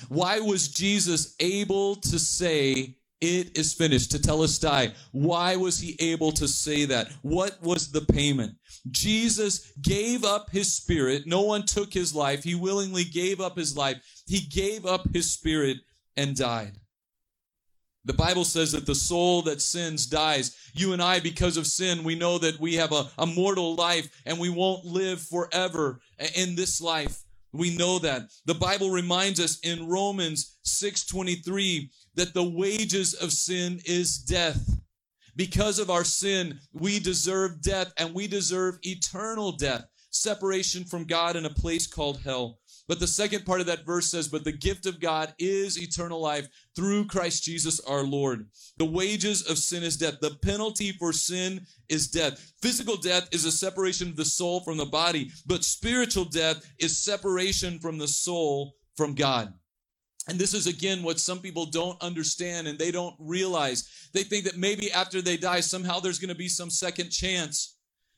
Why 0.09 0.39
was 0.39 0.69
Jesus 0.69 1.35
able 1.41 1.97
to 1.97 2.19
say, 2.19 2.99
It 3.21 3.57
is 3.59 3.75
finished, 3.75 4.13
tetelestai? 4.13 4.95
Why 5.13 5.57
was 5.57 5.79
he 5.79 5.97
able 6.01 6.33
to 6.33 6.49
say 6.49 6.87
that? 6.87 7.13
What 7.21 7.63
was 7.63 7.93
the 7.93 8.01
payment? 8.01 8.55
Jesus 8.91 9.73
gave 9.83 10.25
up 10.25 10.51
his 10.51 10.73
spirit. 10.73 11.27
No 11.27 11.43
one 11.43 11.67
took 11.67 11.93
his 11.93 12.15
life. 12.15 12.43
He 12.43 12.55
willingly 12.55 13.05
gave 13.05 13.41
up 13.41 13.59
his 13.59 13.77
life. 13.77 13.99
He 14.27 14.41
gave 14.41 14.87
up 14.87 15.13
his 15.13 15.31
spirit 15.31 15.79
and 16.17 16.35
died. 16.35 16.79
The 18.07 18.15
Bible 18.15 18.45
says 18.45 18.73
that 18.73 18.87
the 18.87 18.95
soul 18.95 19.43
that 19.43 19.61
sins 19.61 20.07
dies. 20.07 20.57
You 20.73 20.95
and 20.95 21.03
I, 21.03 21.21
because 21.21 21.59
of 21.59 21.67
sin, 21.67 22.03
we 22.03 22.15
know 22.15 22.39
that 22.39 22.59
we 22.59 22.77
have 22.77 22.93
a, 22.93 23.11
a 23.19 23.27
mortal 23.27 23.75
life 23.75 24.09
and 24.25 24.39
we 24.39 24.49
won't 24.49 24.87
live 24.87 25.21
forever 25.21 26.01
in 26.35 26.57
this 26.57 26.81
life. 26.81 27.23
We 27.53 27.77
know 27.77 27.99
that. 27.99 28.31
The 28.47 28.55
Bible 28.55 28.91
reminds 28.91 29.41
us 29.41 29.59
in 29.61 29.89
Romans 29.89 30.57
6:23 30.65 31.91
that 32.21 32.35
the 32.35 32.45
wages 32.45 33.15
of 33.15 33.33
sin 33.33 33.81
is 33.87 34.19
death. 34.19 34.79
Because 35.37 35.79
of 35.79 35.89
our 35.89 36.05
sin, 36.05 36.59
we 36.75 36.99
deserve 36.99 37.63
death 37.63 37.95
and 37.97 38.13
we 38.13 38.27
deserve 38.27 38.79
eternal 38.83 39.53
death, 39.53 39.87
separation 40.11 40.85
from 40.85 41.07
God 41.07 41.35
in 41.35 41.47
a 41.47 41.55
place 41.55 41.87
called 41.87 42.21
hell. 42.23 42.59
But 42.87 43.01
the 43.01 43.07
second 43.07 43.47
part 43.47 43.63
of 43.63 43.67
that 43.69 43.87
verse 43.87 44.11
says, 44.11 44.29
But 44.29 44.45
the 44.45 44.53
gift 44.53 44.85
of 44.85 45.01
God 45.01 45.33
is 45.39 45.83
eternal 45.83 46.21
life 46.21 46.47
through 46.77 47.07
Christ 47.07 47.43
Jesus 47.43 47.81
our 47.89 48.03
Lord. 48.03 48.51
The 48.77 48.85
wages 48.85 49.49
of 49.49 49.57
sin 49.57 49.83
is 49.83 49.97
death. 49.97 50.21
The 50.21 50.37
penalty 50.43 50.93
for 50.93 51.15
sin 51.15 51.63
is 51.89 52.09
death. 52.09 52.53
Physical 52.61 52.99
death 52.99 53.31
is 53.33 53.47
a 53.47 53.53
separation 53.53 54.09
of 54.09 54.17
the 54.17 54.27
soul 54.27 54.61
from 54.61 54.77
the 54.77 54.85
body, 54.85 55.31
but 55.47 55.65
spiritual 55.65 56.27
death 56.27 56.71
is 56.79 56.99
separation 56.99 57.79
from 57.79 57.97
the 57.97 58.09
soul 58.09 58.75
from 58.95 59.15
God. 59.15 59.55
And 60.29 60.39
this 60.39 60.55
is 60.55 60.67
again 60.67 61.03
what 61.03 61.19
some 61.19 61.41
people 61.41 61.67
don't 61.67 62.01
understand 62.03 62.69
and 62.69 62.79
they 62.79 62.91
don't 62.91 63.17
realize. 63.19 64.09
They 64.13 64.23
think 64.23 64.45
that 64.45 64.59
maybe 64.59 64.93
after 64.93 65.23
they 65.23 65.37
die, 65.37 65.61
somehow 65.61 66.01
there's 66.01 66.19
going 66.19 66.29
to 66.29 66.35
be 66.35 66.49
some 66.49 66.71
second 66.71 67.11
chance. 67.11 67.77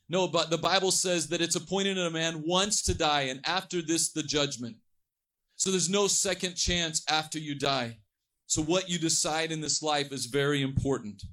No, 0.09 0.27
but 0.27 0.49
the 0.49 0.57
Bible 0.57 0.91
says 0.91 1.27
that 1.29 1.41
it's 1.41 1.55
appointed 1.55 1.97
a 1.97 2.11
man 2.11 2.43
once 2.45 2.81
to 2.83 2.93
die, 2.93 3.21
and 3.21 3.39
after 3.45 3.81
this, 3.81 4.11
the 4.11 4.21
judgment. 4.21 4.75
So 5.55 5.71
there's 5.71 5.89
no 5.89 6.07
second 6.07 6.55
chance 6.55 7.03
after 7.07 7.39
you 7.39 7.55
die. 7.55 7.97
So 8.47 8.61
what 8.61 8.89
you 8.89 8.99
decide 8.99 9.51
in 9.51 9.61
this 9.61 9.81
life 9.81 10.11
is 10.11 10.25
very 10.25 10.61
important. 10.61 11.23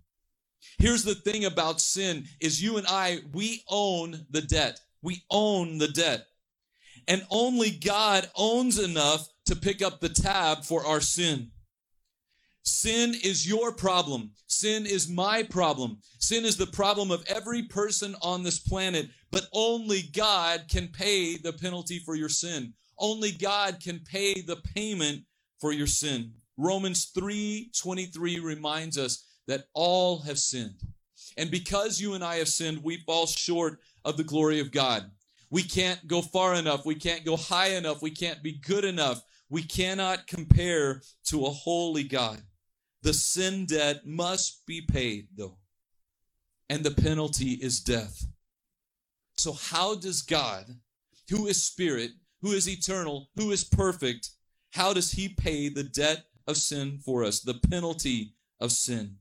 Here's 0.78 1.04
the 1.04 1.14
thing 1.14 1.44
about 1.44 1.80
sin 1.80 2.26
is 2.40 2.62
you 2.62 2.76
and 2.78 2.86
I, 2.86 3.18
we 3.32 3.64
own 3.68 4.24
the 4.30 4.40
debt. 4.40 4.80
We 5.02 5.24
own 5.30 5.78
the 5.78 5.88
debt. 5.88 6.26
And 7.08 7.26
only 7.30 7.70
God 7.70 8.30
owns 8.36 8.78
enough 8.78 9.28
to 9.50 9.56
pick 9.56 9.82
up 9.82 9.98
the 9.98 10.08
tab 10.08 10.64
for 10.64 10.86
our 10.86 11.00
sin. 11.00 11.50
Sin 12.62 13.16
is 13.24 13.48
your 13.48 13.72
problem. 13.72 14.30
Sin 14.46 14.86
is 14.86 15.08
my 15.08 15.42
problem. 15.42 15.98
Sin 16.20 16.44
is 16.44 16.56
the 16.56 16.68
problem 16.68 17.10
of 17.10 17.24
every 17.26 17.64
person 17.64 18.14
on 18.22 18.44
this 18.44 18.60
planet, 18.60 19.08
but 19.32 19.48
only 19.52 20.02
God 20.02 20.66
can 20.70 20.86
pay 20.86 21.36
the 21.36 21.52
penalty 21.52 21.98
for 21.98 22.14
your 22.14 22.28
sin. 22.28 22.74
Only 22.96 23.32
God 23.32 23.80
can 23.82 23.98
pay 23.98 24.40
the 24.40 24.54
payment 24.54 25.24
for 25.60 25.72
your 25.72 25.88
sin. 25.88 26.32
Romans 26.56 27.06
3:23 27.06 28.38
reminds 28.38 28.98
us 28.98 29.24
that 29.48 29.66
all 29.74 30.20
have 30.20 30.38
sinned. 30.38 30.80
And 31.36 31.50
because 31.50 32.00
you 32.00 32.14
and 32.14 32.22
I 32.22 32.36
have 32.36 32.48
sinned, 32.48 32.84
we 32.84 32.98
fall 32.98 33.26
short 33.26 33.80
of 34.04 34.16
the 34.16 34.22
glory 34.22 34.60
of 34.60 34.70
God. 34.70 35.10
We 35.50 35.64
can't 35.64 36.06
go 36.06 36.22
far 36.22 36.54
enough. 36.54 36.86
We 36.86 36.94
can't 36.94 37.24
go 37.24 37.36
high 37.36 37.70
enough. 37.70 38.00
We 38.00 38.12
can't 38.12 38.44
be 38.44 38.52
good 38.52 38.84
enough. 38.84 39.24
We 39.50 39.64
cannot 39.64 40.28
compare 40.28 41.02
to 41.26 41.44
a 41.44 41.50
holy 41.50 42.04
God. 42.04 42.40
The 43.02 43.12
sin 43.12 43.66
debt 43.66 44.06
must 44.06 44.64
be 44.64 44.80
paid, 44.80 45.28
though, 45.36 45.58
and 46.68 46.84
the 46.84 46.90
penalty 46.92 47.52
is 47.54 47.80
death. 47.80 48.26
So, 49.36 49.52
how 49.52 49.96
does 49.96 50.22
God, 50.22 50.66
who 51.30 51.46
is 51.48 51.64
spirit, 51.64 52.12
who 52.42 52.52
is 52.52 52.68
eternal, 52.68 53.28
who 53.36 53.50
is 53.50 53.64
perfect, 53.64 54.30
how 54.72 54.92
does 54.92 55.12
he 55.12 55.28
pay 55.28 55.68
the 55.68 55.82
debt 55.82 56.26
of 56.46 56.56
sin 56.56 56.98
for 57.04 57.24
us, 57.24 57.40
the 57.40 57.54
penalty 57.54 58.34
of 58.60 58.70
sin? 58.70 59.16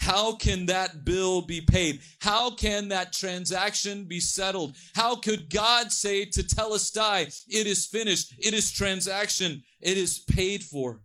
How 0.00 0.34
can 0.34 0.66
that 0.66 1.04
bill 1.04 1.42
be 1.42 1.60
paid? 1.60 2.00
How 2.20 2.50
can 2.50 2.88
that 2.88 3.12
transaction 3.12 4.04
be 4.04 4.18
settled? 4.18 4.74
How 4.94 5.14
could 5.14 5.50
God 5.50 5.92
say 5.92 6.24
tetelestai, 6.24 7.26
it 7.48 7.66
is 7.66 7.86
finished, 7.86 8.34
it 8.38 8.54
is 8.54 8.72
transaction, 8.72 9.62
it 9.78 9.98
is 9.98 10.18
paid 10.18 10.64
for? 10.64 11.02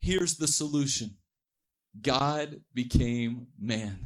Here's 0.00 0.36
the 0.36 0.46
solution 0.46 1.16
God 2.02 2.60
became 2.74 3.46
man. 3.58 3.98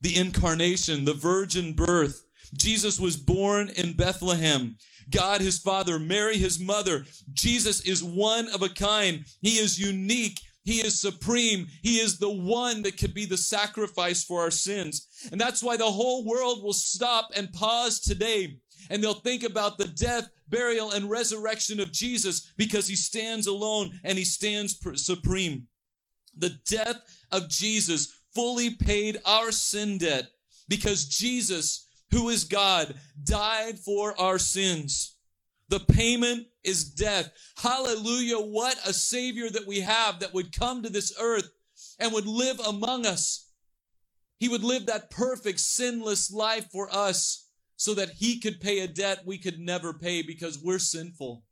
The 0.00 0.16
incarnation, 0.16 1.04
the 1.04 1.14
virgin 1.14 1.74
birth. 1.74 2.24
Jesus 2.58 2.98
was 2.98 3.16
born 3.16 3.70
in 3.76 3.92
Bethlehem. 3.92 4.76
God, 5.10 5.40
his 5.40 5.58
father, 5.58 5.98
Mary, 5.98 6.36
his 6.36 6.58
mother. 6.58 7.04
Jesus 7.32 7.82
is 7.82 8.02
one 8.02 8.48
of 8.48 8.62
a 8.62 8.68
kind. 8.68 9.24
He 9.40 9.58
is 9.58 9.78
unique. 9.78 10.40
He 10.64 10.80
is 10.80 11.00
supreme. 11.00 11.66
He 11.82 11.96
is 11.96 12.18
the 12.18 12.30
one 12.30 12.82
that 12.82 12.96
could 12.96 13.14
be 13.14 13.24
the 13.24 13.36
sacrifice 13.36 14.22
for 14.24 14.40
our 14.40 14.50
sins. 14.50 15.08
And 15.32 15.40
that's 15.40 15.62
why 15.62 15.76
the 15.76 15.84
whole 15.84 16.24
world 16.24 16.62
will 16.62 16.72
stop 16.72 17.30
and 17.34 17.52
pause 17.52 17.98
today 17.98 18.58
and 18.90 19.02
they'll 19.02 19.14
think 19.14 19.42
about 19.42 19.78
the 19.78 19.88
death, 19.88 20.28
burial, 20.48 20.92
and 20.92 21.10
resurrection 21.10 21.80
of 21.80 21.92
Jesus 21.92 22.52
because 22.56 22.86
he 22.88 22.96
stands 22.96 23.46
alone 23.46 23.98
and 24.04 24.18
he 24.18 24.24
stands 24.24 24.78
supreme. 24.96 25.66
The 26.36 26.58
death 26.66 27.00
of 27.30 27.48
Jesus 27.48 28.20
fully 28.34 28.74
paid 28.74 29.18
our 29.24 29.52
sin 29.52 29.98
debt 29.98 30.28
because 30.68 31.04
Jesus, 31.06 31.88
who 32.10 32.28
is 32.30 32.44
God, 32.44 32.94
died 33.22 33.78
for 33.78 34.18
our 34.20 34.38
sins. 34.38 35.11
The 35.72 35.80
payment 35.80 36.48
is 36.62 36.84
death. 36.84 37.32
Hallelujah. 37.56 38.36
What 38.36 38.76
a 38.86 38.92
savior 38.92 39.48
that 39.48 39.66
we 39.66 39.80
have 39.80 40.20
that 40.20 40.34
would 40.34 40.54
come 40.54 40.82
to 40.82 40.90
this 40.90 41.14
earth 41.18 41.50
and 41.98 42.12
would 42.12 42.26
live 42.26 42.60
among 42.60 43.06
us. 43.06 43.48
He 44.38 44.50
would 44.50 44.64
live 44.64 44.84
that 44.84 45.10
perfect, 45.10 45.60
sinless 45.60 46.30
life 46.30 46.70
for 46.70 46.94
us 46.94 47.48
so 47.76 47.94
that 47.94 48.10
he 48.10 48.38
could 48.38 48.60
pay 48.60 48.80
a 48.80 48.86
debt 48.86 49.22
we 49.24 49.38
could 49.38 49.58
never 49.58 49.94
pay 49.94 50.20
because 50.20 50.62
we're 50.62 50.78
sinful. 50.78 51.42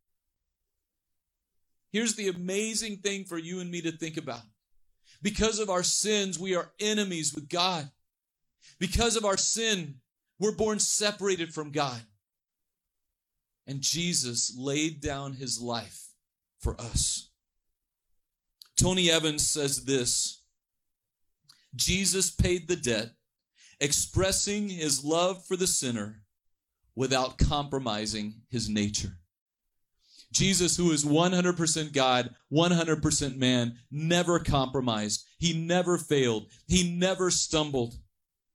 Here's 1.91 2.15
the 2.15 2.29
amazing 2.29 2.99
thing 2.99 3.25
for 3.25 3.39
you 3.39 3.61
and 3.61 3.71
me 3.71 3.81
to 3.81 3.91
think 3.91 4.19
about. 4.19 4.43
Because 5.23 5.59
of 5.59 5.71
our 5.71 5.83
sins, 5.83 6.39
we 6.39 6.55
are 6.55 6.73
enemies 6.79 7.35
with 7.35 7.49
God. 7.49 7.91
Because 8.79 9.17
of 9.17 9.25
our 9.25 9.39
sin, 9.39 9.95
we're 10.39 10.55
born 10.55 10.79
separated 10.79 11.55
from 11.55 11.71
God. 11.71 12.03
And 13.71 13.81
Jesus 13.81 14.53
laid 14.59 15.01
down 15.01 15.35
his 15.35 15.61
life 15.61 16.09
for 16.59 16.75
us. 16.81 17.31
Tony 18.77 19.09
Evans 19.09 19.47
says 19.47 19.85
this 19.85 20.43
Jesus 21.77 22.33
paid 22.33 22.67
the 22.67 22.75
debt 22.75 23.11
expressing 23.79 24.69
his 24.69 25.05
love 25.05 25.47
for 25.47 25.57
the 25.57 25.69
sinner 25.69 26.25
without 26.97 27.39
compromising 27.39 28.43
his 28.51 28.69
nature. 28.69 29.19
Jesus, 30.33 30.77
who 30.77 30.91
is 30.91 31.05
100% 31.05 31.93
God, 31.93 32.31
100% 32.53 33.37
man, 33.37 33.79
never 33.93 34.41
compromised. 34.41 35.25
He 35.39 35.53
never 35.53 35.97
failed. 35.97 36.49
He 36.67 36.97
never 36.99 37.31
stumbled. 37.31 37.95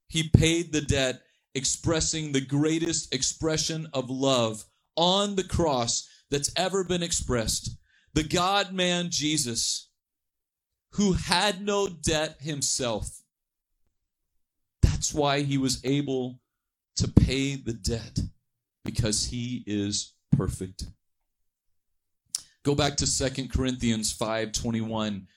He 0.08 0.28
paid 0.28 0.72
the 0.72 0.82
debt, 0.82 1.22
expressing 1.54 2.32
the 2.32 2.44
greatest 2.44 3.14
expression 3.14 3.88
of 3.94 4.10
love 4.10 4.62
on 4.96 5.36
the 5.36 5.44
cross 5.44 6.08
that's 6.30 6.52
ever 6.56 6.84
been 6.84 7.02
expressed. 7.02 7.76
The 8.14 8.24
God 8.24 8.72
man 8.72 9.10
Jesus, 9.10 9.90
who 10.92 11.12
had 11.12 11.60
no 11.60 11.88
debt 11.88 12.36
himself, 12.40 13.22
that's 14.82 15.12
why 15.12 15.42
he 15.42 15.58
was 15.58 15.84
able 15.84 16.40
to 16.96 17.08
pay 17.08 17.56
the 17.56 17.74
debt 17.74 18.18
because 18.84 19.26
he 19.26 19.62
is 19.66 20.14
perfect. 20.32 20.86
Go 22.62 22.74
back 22.74 22.96
to 22.96 23.06
Second 23.06 23.52
Corinthians 23.52 24.12
5:21 24.12 25.28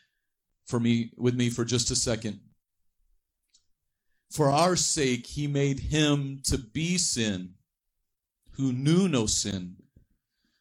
for 0.65 0.79
me 0.79 1.11
with 1.17 1.35
me 1.35 1.49
for 1.49 1.65
just 1.65 1.91
a 1.91 1.95
second. 1.95 2.39
For 4.31 4.49
our 4.49 4.75
sake 4.75 5.27
he 5.27 5.47
made 5.47 5.79
him 5.79 6.41
to 6.45 6.57
be 6.57 6.97
sin 6.97 7.55
who 8.59 8.73
knew 8.73 9.07
no 9.07 9.25
sin 9.25 9.77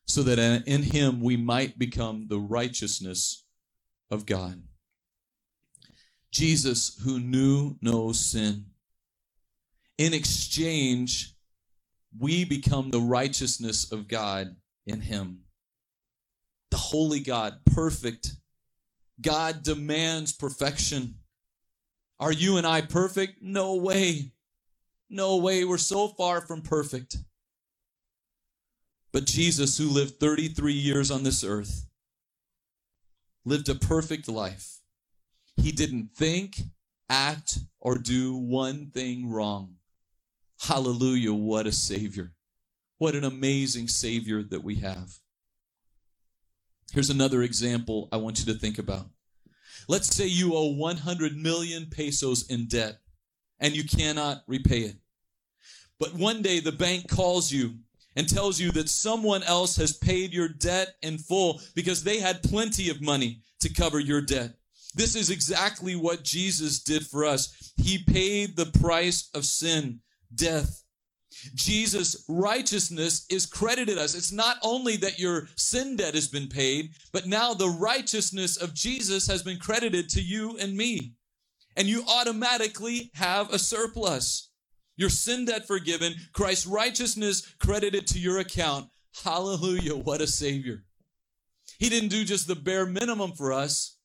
so 0.06 0.22
that 0.22 0.38
in 0.38 0.82
him 0.84 1.20
we 1.20 1.36
might 1.36 1.80
become 1.80 2.28
the 2.28 2.38
righteousness 2.38 3.44
of 4.08 4.24
God. 4.24 4.62
Jesus 6.30 6.96
who 7.04 7.18
knew 7.18 7.76
no 7.82 8.12
sin. 8.12 8.66
In 9.98 10.14
exchange 10.14 11.34
we 12.16 12.44
become 12.44 12.90
the 12.90 13.00
righteousness 13.00 13.90
of 13.90 14.06
God 14.06 14.54
in 14.86 15.00
him. 15.00 15.40
The 16.70 16.76
holy 16.76 17.18
God, 17.18 17.54
perfect. 17.74 18.30
God 19.20 19.64
demands 19.64 20.32
perfection. 20.32 21.16
Are 22.20 22.32
you 22.32 22.58
and 22.58 22.66
I 22.66 22.80
perfect? 22.80 23.42
No 23.42 23.74
way. 23.74 24.30
No 25.10 25.38
way. 25.38 25.64
We're 25.64 25.78
so 25.78 26.06
far 26.06 26.40
from 26.40 26.62
perfect. 26.62 27.16
But 29.12 29.26
Jesus, 29.26 29.78
who 29.78 29.88
lived 29.88 30.20
33 30.20 30.72
years 30.72 31.10
on 31.10 31.22
this 31.22 31.42
earth, 31.42 31.86
lived 33.44 33.68
a 33.68 33.74
perfect 33.74 34.28
life. 34.28 34.78
He 35.56 35.72
didn't 35.72 36.10
think, 36.14 36.60
act, 37.08 37.58
or 37.80 37.96
do 37.96 38.36
one 38.36 38.90
thing 38.90 39.30
wrong. 39.30 39.76
Hallelujah, 40.60 41.32
what 41.32 41.66
a 41.66 41.72
Savior. 41.72 42.32
What 42.98 43.14
an 43.14 43.24
amazing 43.24 43.88
Savior 43.88 44.42
that 44.42 44.62
we 44.62 44.76
have. 44.76 45.14
Here's 46.92 47.10
another 47.10 47.42
example 47.42 48.08
I 48.10 48.16
want 48.16 48.38
you 48.38 48.52
to 48.52 48.58
think 48.58 48.78
about. 48.78 49.06
Let's 49.88 50.14
say 50.14 50.26
you 50.26 50.54
owe 50.54 50.72
100 50.72 51.36
million 51.36 51.86
pesos 51.86 52.48
in 52.50 52.66
debt 52.66 52.98
and 53.60 53.74
you 53.74 53.84
cannot 53.84 54.42
repay 54.46 54.80
it. 54.80 54.96
But 55.98 56.14
one 56.14 56.42
day 56.42 56.60
the 56.60 56.72
bank 56.72 57.08
calls 57.08 57.50
you 57.50 57.74
and 58.18 58.28
tells 58.28 58.58
you 58.58 58.72
that 58.72 58.88
someone 58.88 59.44
else 59.44 59.76
has 59.76 59.96
paid 59.96 60.32
your 60.32 60.48
debt 60.48 60.96
in 61.02 61.16
full 61.16 61.60
because 61.76 62.02
they 62.02 62.18
had 62.18 62.42
plenty 62.42 62.90
of 62.90 63.00
money 63.00 63.40
to 63.60 63.72
cover 63.72 64.00
your 64.00 64.20
debt. 64.20 64.54
This 64.96 65.14
is 65.14 65.30
exactly 65.30 65.94
what 65.94 66.24
Jesus 66.24 66.82
did 66.82 67.06
for 67.06 67.24
us. 67.24 67.72
He 67.76 68.02
paid 68.02 68.56
the 68.56 68.66
price 68.80 69.30
of 69.34 69.44
sin 69.44 70.00
death. 70.34 70.82
Jesus' 71.54 72.24
righteousness 72.28 73.24
is 73.30 73.46
credited 73.46 73.98
us. 73.98 74.16
It's 74.16 74.32
not 74.32 74.56
only 74.64 74.96
that 74.96 75.20
your 75.20 75.48
sin 75.54 75.94
debt 75.94 76.14
has 76.14 76.26
been 76.26 76.48
paid, 76.48 76.90
but 77.12 77.26
now 77.28 77.54
the 77.54 77.68
righteousness 77.68 78.56
of 78.56 78.74
Jesus 78.74 79.28
has 79.28 79.44
been 79.44 79.58
credited 79.58 80.08
to 80.10 80.20
you 80.20 80.56
and 80.58 80.76
me. 80.76 81.12
And 81.76 81.86
you 81.86 82.02
automatically 82.08 83.12
have 83.14 83.54
a 83.54 83.60
surplus. 83.60 84.47
Your 84.98 85.08
sin 85.08 85.46
debt 85.46 85.66
forgiven, 85.66 86.14
Christ's 86.32 86.66
righteousness 86.66 87.54
credited 87.60 88.06
to 88.08 88.18
your 88.18 88.40
account. 88.40 88.90
Hallelujah, 89.24 89.96
what 89.96 90.20
a 90.20 90.26
Savior. 90.26 90.82
He 91.78 91.88
didn't 91.88 92.08
do 92.08 92.24
just 92.24 92.48
the 92.48 92.56
bare 92.56 92.84
minimum 92.84 93.32
for 93.32 93.52
us. 93.52 93.96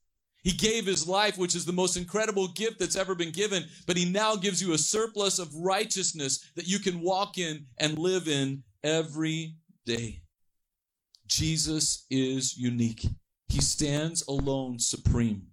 He 0.44 0.52
gave 0.52 0.86
his 0.86 1.08
life, 1.08 1.38
which 1.38 1.56
is 1.56 1.66
the 1.66 1.74
most 1.74 1.98
incredible 1.98 2.48
gift 2.50 2.78
that's 2.78 2.96
ever 2.96 3.16
been 3.16 3.32
given, 3.32 3.64
but 3.88 3.98
he 3.98 4.06
now 4.06 4.36
gives 4.36 4.62
you 4.62 4.74
a 4.74 4.78
surplus 4.78 5.40
of 5.40 5.56
righteousness 5.56 6.52
that 6.56 6.68
you 6.68 6.78
can 6.78 7.02
walk 7.02 7.40
in 7.40 7.66
and 7.80 7.98
live 7.98 8.28
in 8.28 8.62
every 8.84 9.56
day. 9.86 10.22
Jesus 11.28 12.06
is 12.12 12.56
unique. 12.56 13.08
He 13.48 13.62
stands 13.62 14.24
alone 14.28 14.78
supreme. 14.78 15.48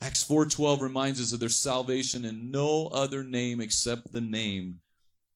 Acts 0.00 0.24
4:12 0.24 0.80
reminds 0.80 1.20
us 1.20 1.32
of 1.32 1.40
their 1.40 1.48
salvation 1.48 2.24
in 2.24 2.50
no 2.50 2.86
other 2.88 3.22
name 3.22 3.60
except 3.60 4.12
the 4.12 4.20
name 4.20 4.80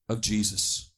of 0.09 0.21
Jesus. 0.21 0.91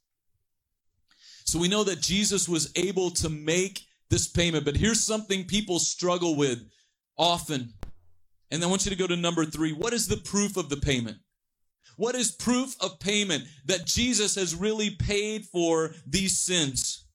So 1.45 1.59
we 1.59 1.67
know 1.67 1.83
that 1.83 2.01
Jesus 2.01 2.47
was 2.47 2.71
able 2.75 3.11
to 3.11 3.29
make 3.29 3.85
this 4.09 4.27
payment, 4.27 4.65
but 4.65 4.77
here's 4.77 5.03
something 5.03 5.45
people 5.45 5.79
struggle 5.79 6.35
with 6.35 6.69
often. 7.17 7.73
And 8.51 8.63
I 8.63 8.67
want 8.67 8.85
you 8.85 8.89
to 8.89 8.97
go 8.97 9.07
to 9.07 9.15
number 9.15 9.45
three. 9.45 9.73
What 9.73 9.93
is 9.93 10.07
the 10.07 10.17
proof 10.17 10.55
of 10.55 10.69
the 10.69 10.77
payment? 10.77 11.17
What 11.97 12.15
is 12.15 12.31
proof 12.31 12.75
of 12.79 12.99
payment 12.99 13.45
that 13.65 13.85
Jesus 13.85 14.35
has 14.35 14.55
really 14.55 14.91
paid 14.91 15.45
for 15.45 15.93
these 16.05 16.37
sins? 16.39 17.05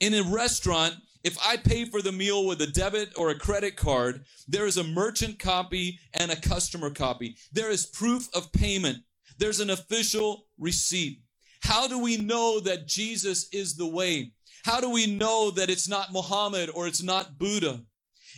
In 0.00 0.14
a 0.14 0.22
restaurant, 0.22 0.94
if 1.24 1.38
I 1.44 1.56
pay 1.56 1.84
for 1.84 2.02
the 2.02 2.12
meal 2.12 2.46
with 2.46 2.60
a 2.62 2.66
debit 2.66 3.12
or 3.16 3.30
a 3.30 3.38
credit 3.38 3.76
card, 3.76 4.24
there 4.48 4.66
is 4.66 4.76
a 4.76 4.84
merchant 4.84 5.38
copy 5.38 5.98
and 6.14 6.30
a 6.30 6.40
customer 6.40 6.90
copy. 6.90 7.36
There 7.52 7.70
is 7.70 7.86
proof 7.86 8.28
of 8.34 8.52
payment. 8.52 8.98
There's 9.38 9.60
an 9.60 9.70
official 9.70 10.46
receipt. 10.58 11.20
How 11.62 11.86
do 11.86 11.98
we 11.98 12.16
know 12.16 12.58
that 12.60 12.88
Jesus 12.88 13.48
is 13.52 13.76
the 13.76 13.86
way? 13.86 14.32
How 14.64 14.80
do 14.80 14.90
we 14.90 15.06
know 15.06 15.50
that 15.52 15.70
it's 15.70 15.88
not 15.88 16.12
Muhammad 16.12 16.70
or 16.74 16.86
it's 16.86 17.02
not 17.02 17.38
Buddha? 17.38 17.82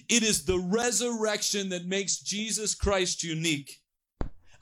It 0.08 0.22
is 0.22 0.44
the 0.44 0.58
resurrection 0.58 1.70
that 1.70 1.86
makes 1.86 2.18
Jesus 2.18 2.74
Christ 2.74 3.22
unique. 3.22 3.80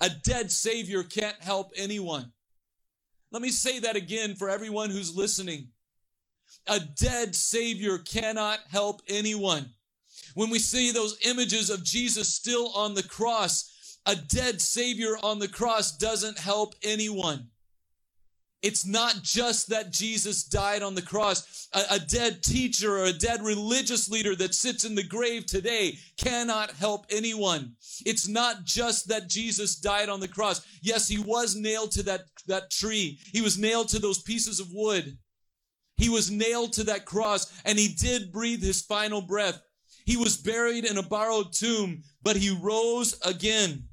A 0.01 0.11
dead 0.11 0.53
Savior 0.53 1.03
can't 1.03 1.41
help 1.41 1.73
anyone. 1.77 2.33
Let 3.33 3.43
me 3.43 3.51
say 3.51 3.81
that 3.81 3.97
again 3.97 4.35
for 4.35 4.49
everyone 4.51 4.91
who's 4.91 5.17
listening. 5.17 5.69
A 6.69 6.81
dead 6.81 7.35
Savior 7.35 7.99
cannot 7.99 8.61
help 8.71 9.03
anyone. 9.09 9.71
When 10.35 10.51
we 10.51 10.59
see 10.59 10.93
those 10.93 11.19
images 11.27 11.71
of 11.71 11.85
Jesus 11.85 12.29
still 12.29 12.73
on 12.75 12.95
the 12.95 13.03
cross, 13.03 13.99
a 14.07 14.17
dead 14.17 14.61
Savior 14.61 15.17
on 15.23 15.39
the 15.39 15.49
cross 15.49 15.97
doesn't 15.97 16.39
help 16.39 16.75
anyone. 16.83 17.49
It's 18.63 18.87
not 18.87 19.23
just 19.23 19.71
that 19.71 19.93
Jesus 19.93 20.45
died 20.45 20.83
on 20.83 20.95
the 20.95 21.03
cross. 21.03 21.69
A, 21.73 21.97
a, 21.97 21.99
dead 21.99 22.45
teacher 22.45 22.97
or 22.97 23.07
a 23.07 23.13
dead 23.13 23.43
religious 23.43 24.09
leader 24.09 24.37
that 24.37 24.55
sits 24.55 24.85
in 24.85 24.95
the 24.95 25.03
grave 25.03 25.47
today 25.47 25.99
cannot 26.17 26.71
help 26.71 27.07
anyone. 27.11 27.73
It's 28.07 28.29
not 28.29 28.65
just 28.65 29.09
that 29.09 29.29
Jesus 29.29 29.75
died 29.75 30.09
on 30.09 30.21
the 30.21 30.29
cross. 30.29 30.65
Yes, 30.81 31.09
he 31.09 31.19
was 31.19 31.57
nailed 31.57 31.91
to 31.93 32.05
that, 32.05 32.23
that 32.47 32.71
tree. 32.71 33.19
He 33.33 33.41
was 33.41 33.59
nailed 33.59 33.89
to 33.89 33.99
those 33.99 34.23
pieces 34.23 34.61
of 34.61 34.69
wood. 34.73 35.19
He 36.03 36.09
was 36.09 36.33
nailed 36.33 36.73
to 36.73 36.85
that 36.85 37.05
cross 37.05 37.53
and 37.65 37.79
he 37.79 37.87
did 37.87 38.33
breathe 38.33 38.61
his 38.61 38.83
final 38.83 39.23
breath. 39.23 39.63
He 40.05 40.17
was 40.17 40.37
buried 40.37 40.85
in 40.85 40.99
a 40.99 41.03
borrowed 41.03 41.53
tomb, 41.53 42.03
but 42.25 42.35
he 42.35 42.51
rose 42.51 43.21
again. 43.25 43.85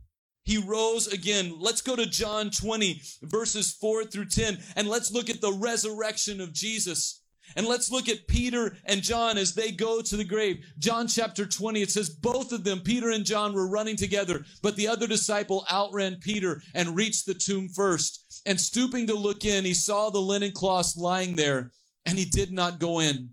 He 0.44 0.58
rose 0.58 1.06
again. 1.06 1.54
Let's 1.60 1.82
go 1.82 1.96
to 1.96 2.08
John 2.08 2.50
20, 2.50 3.00
verses 3.22 3.74
4 3.74 4.06
through 4.06 4.26
10, 4.26 4.58
and 4.76 4.88
let's 4.88 5.12
look 5.12 5.30
at 5.30 5.40
the 5.40 5.54
resurrection 5.54 6.42
of 6.42 6.52
Jesus. 6.52 7.22
And 7.56 7.68
let's 7.68 7.92
look 7.92 8.10
at 8.10 8.28
Peter 8.28 8.76
and 8.86 9.04
John 9.04 9.38
as 9.38 9.54
they 9.54 9.72
go 9.72 10.02
to 10.02 10.18
the 10.18 10.24
grave. 10.24 10.66
John 10.80 11.08
chapter 11.08 11.46
20, 11.46 11.82
it 11.82 11.92
says, 11.92 12.10
both 12.10 12.52
of 12.52 12.64
them, 12.64 12.80
Peter 12.80 13.12
and 13.12 13.26
John, 13.26 13.54
were 13.54 13.70
running 13.70 13.96
together, 13.96 14.46
but 14.64 14.76
the 14.76 14.88
other 14.88 15.06
disciple 15.06 15.66
outran 15.72 16.18
Peter 16.22 16.62
and 16.74 16.96
reached 16.96 17.28
the 17.28 17.36
tomb 17.36 17.70
first. 17.70 18.42
And 18.48 18.60
stooping 18.60 19.06
to 19.08 19.16
look 19.16 19.46
in, 19.46 19.66
he 19.66 19.76
saw 19.76 20.10
the 20.10 20.20
linen 20.20 20.52
cloths 20.52 20.98
lying 20.98 21.36
there, 21.36 21.72
and 22.06 22.18
he 22.18 22.26
did 22.26 22.52
not 22.52 22.80
go 22.80 23.00
in. 23.00 23.30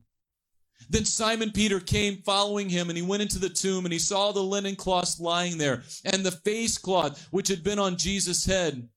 Then 0.88 1.05
Simon 1.05 1.50
Peter 1.52 1.81
came 1.81 2.22
following 2.22 2.68
him, 2.68 2.88
and 2.88 2.96
he 2.96 3.02
went 3.02 3.22
into 3.22 3.38
the 3.38 3.48
tomb, 3.48 3.87
and 3.87 3.92
he 3.92 3.98
saw 3.98 4.33
the 4.33 4.42
linen 4.42 4.76
cloths 4.76 5.18
lying 5.18 5.59
there, 5.59 5.83
and 6.05 6.24
the 6.24 6.31
face 6.31 6.79
cloth 6.79 7.26
which 7.31 7.48
had 7.48 7.64
been 7.64 7.79
on 7.79 7.96
Jesus' 7.96 8.44
head. 8.44 8.88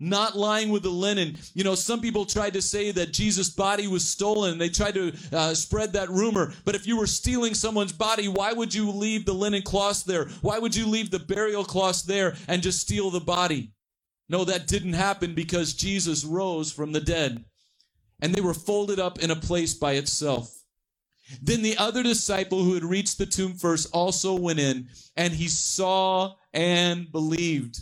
Not 0.00 0.36
lying 0.36 0.68
with 0.68 0.84
the 0.84 0.90
linen. 0.90 1.36
You 1.54 1.64
know, 1.64 1.74
some 1.74 2.00
people 2.00 2.24
tried 2.24 2.52
to 2.52 2.62
say 2.62 2.92
that 2.92 3.12
Jesus' 3.12 3.50
body 3.50 3.88
was 3.88 4.06
stolen. 4.06 4.56
They 4.56 4.68
tried 4.68 4.94
to 4.94 5.12
uh, 5.32 5.54
spread 5.54 5.92
that 5.94 6.08
rumor. 6.08 6.52
But 6.64 6.76
if 6.76 6.86
you 6.86 6.96
were 6.96 7.08
stealing 7.08 7.52
someone's 7.52 7.92
body, 7.92 8.28
why 8.28 8.52
would 8.52 8.72
you 8.72 8.92
leave 8.92 9.24
the 9.24 9.32
linen 9.32 9.62
cloth 9.62 10.04
there? 10.04 10.26
Why 10.40 10.60
would 10.60 10.76
you 10.76 10.86
leave 10.86 11.10
the 11.10 11.18
burial 11.18 11.64
cloth 11.64 12.04
there 12.04 12.36
and 12.46 12.62
just 12.62 12.80
steal 12.80 13.10
the 13.10 13.18
body? 13.18 13.72
No, 14.28 14.44
that 14.44 14.68
didn't 14.68 14.92
happen 14.92 15.34
because 15.34 15.74
Jesus 15.74 16.24
rose 16.24 16.70
from 16.70 16.92
the 16.92 17.00
dead. 17.00 17.44
And 18.20 18.34
they 18.34 18.40
were 18.40 18.54
folded 18.54 18.98
up 18.98 19.20
in 19.20 19.30
a 19.30 19.36
place 19.36 19.74
by 19.74 19.92
itself. 19.92 20.54
Then 21.42 21.62
the 21.62 21.76
other 21.76 22.02
disciple 22.02 22.62
who 22.62 22.74
had 22.74 22.84
reached 22.84 23.18
the 23.18 23.26
tomb 23.26 23.54
first 23.54 23.90
also 23.92 24.34
went 24.34 24.58
in, 24.58 24.88
and 25.16 25.32
he 25.32 25.48
saw 25.48 26.34
and 26.52 27.10
believed. 27.12 27.80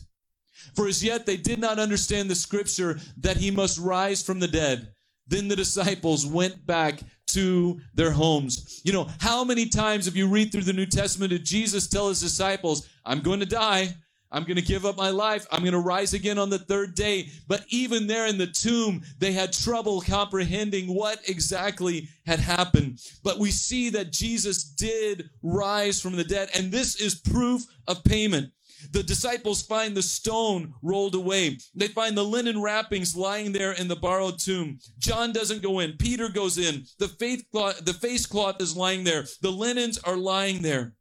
For 0.75 0.89
as 0.89 1.03
yet 1.03 1.27
they 1.27 1.37
did 1.37 1.61
not 1.61 1.79
understand 1.79 2.29
the 2.29 2.35
scripture 2.35 2.99
that 3.19 3.37
he 3.37 3.51
must 3.51 3.79
rise 3.79 4.23
from 4.23 4.41
the 4.41 4.49
dead. 4.49 4.93
Then 5.29 5.49
the 5.49 5.57
disciples 5.57 6.27
went 6.27 6.67
back 6.67 7.01
to 7.29 7.81
their 7.95 8.13
homes. 8.13 8.81
You 8.85 8.93
know, 8.93 9.09
how 9.21 9.45
many 9.45 9.69
times 9.69 10.05
have 10.07 10.17
you 10.17 10.29
read 10.29 10.53
through 10.53 10.63
the 10.63 10.73
New 10.73 10.87
Testament 10.87 11.31
did 11.31 11.45
Jesus 11.45 11.89
tell 11.89 12.09
his 12.09 12.21
disciples, 12.21 12.89
I'm 13.05 13.21
going 13.21 13.41
to 13.41 13.47
die. 13.47 13.95
I'm 14.37 14.45
going 14.45 14.57
to 14.57 14.63
give 14.63 14.85
up 14.85 14.99
my 14.99 15.09
life. 15.09 15.47
I'm 15.51 15.63
going 15.63 15.73
to 15.73 15.79
rise 15.79 16.13
again 16.13 16.39
on 16.39 16.51
the 16.51 16.59
third 16.59 16.95
day. 16.95 17.31
But 17.49 17.65
even 17.71 18.07
there 18.07 18.27
in 18.27 18.37
the 18.37 18.47
tomb, 18.47 19.03
they 19.19 19.33
had 19.33 19.51
trouble 19.51 20.03
comprehending 20.03 20.95
what 20.95 21.27
exactly 21.27 22.11
had 22.27 22.39
happened. 22.39 22.99
But 23.25 23.39
we 23.39 23.51
see 23.51 23.89
that 23.91 24.13
Jesus 24.13 24.63
did 24.63 25.31
rise 25.43 26.03
from 26.03 26.17
the 26.17 26.25
dead. 26.25 26.51
And 26.55 26.71
this 26.71 27.01
is 27.01 27.15
proof 27.15 27.63
of 27.89 28.05
payment. 28.05 28.53
The 28.93 29.03
disciples 29.03 29.63
find 29.63 29.97
the 29.97 30.03
stone 30.03 30.75
rolled 30.83 31.15
away. 31.15 31.57
They 31.75 31.89
find 31.89 32.15
the 32.15 32.23
linen 32.23 32.61
wrappings 32.61 33.17
lying 33.17 33.53
there 33.53 33.73
in 33.73 33.89
the 33.89 33.97
borrowed 33.97 34.39
tomb. 34.39 34.81
John 34.99 35.33
doesn't 35.33 35.63
go 35.63 35.79
in. 35.79 35.95
Peter 35.97 36.29
goes 36.29 36.59
in. 36.59 36.85
The 36.99 37.09
faith 37.09 37.43
cloth, 37.51 37.83
the 37.87 37.95
face 37.95 38.27
cloth 38.27 38.61
is 38.61 38.77
lying 38.77 39.03
there. 39.03 39.25
The 39.41 39.51
linens 39.51 39.99
are 40.01 40.19
lying 40.19 40.61
there. 40.61 40.93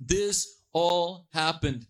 This 0.00 0.62
all 0.72 1.28
happened. 1.32 1.86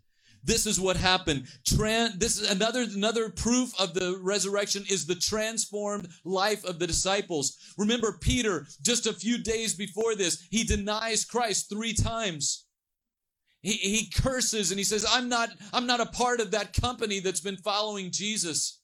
This 0.47 0.65
is 0.65 0.81
what 0.81 0.97
happened. 0.97 1.47
Tran- 1.69 2.21
this 2.21 2.41
is 2.41 2.49
another 2.49 2.83
another 2.83 3.31
proof 3.31 3.79
of 3.81 3.95
the 3.95 4.19
resurrection 4.23 4.85
is 4.89 5.05
the 5.05 5.17
transformed 5.17 6.09
life 6.25 6.65
of 6.65 6.79
the 6.79 6.87
disciples. 6.87 7.57
Remember 7.77 8.17
Peter 8.21 8.67
just 8.81 9.07
a 9.07 9.13
few 9.13 9.39
days 9.43 9.75
before 9.75 10.15
this, 10.15 10.47
he 10.51 10.63
denies 10.63 11.25
Christ 11.25 11.69
3 11.69 11.93
times. 11.95 12.65
He, 13.61 13.73
he 13.73 14.11
curses 14.11 14.71
and 14.71 14.79
he 14.79 14.85
says, 14.85 15.05
I'm 15.09 15.29
not, 15.29 15.51
I'm 15.73 15.87
not 15.87 16.01
a 16.01 16.07
part 16.07 16.39
of 16.39 16.53
that 16.53 16.73
company 16.73 17.19
that's 17.19 17.41
been 17.41 17.57
following 17.57 18.13
Jesus. 18.13 18.81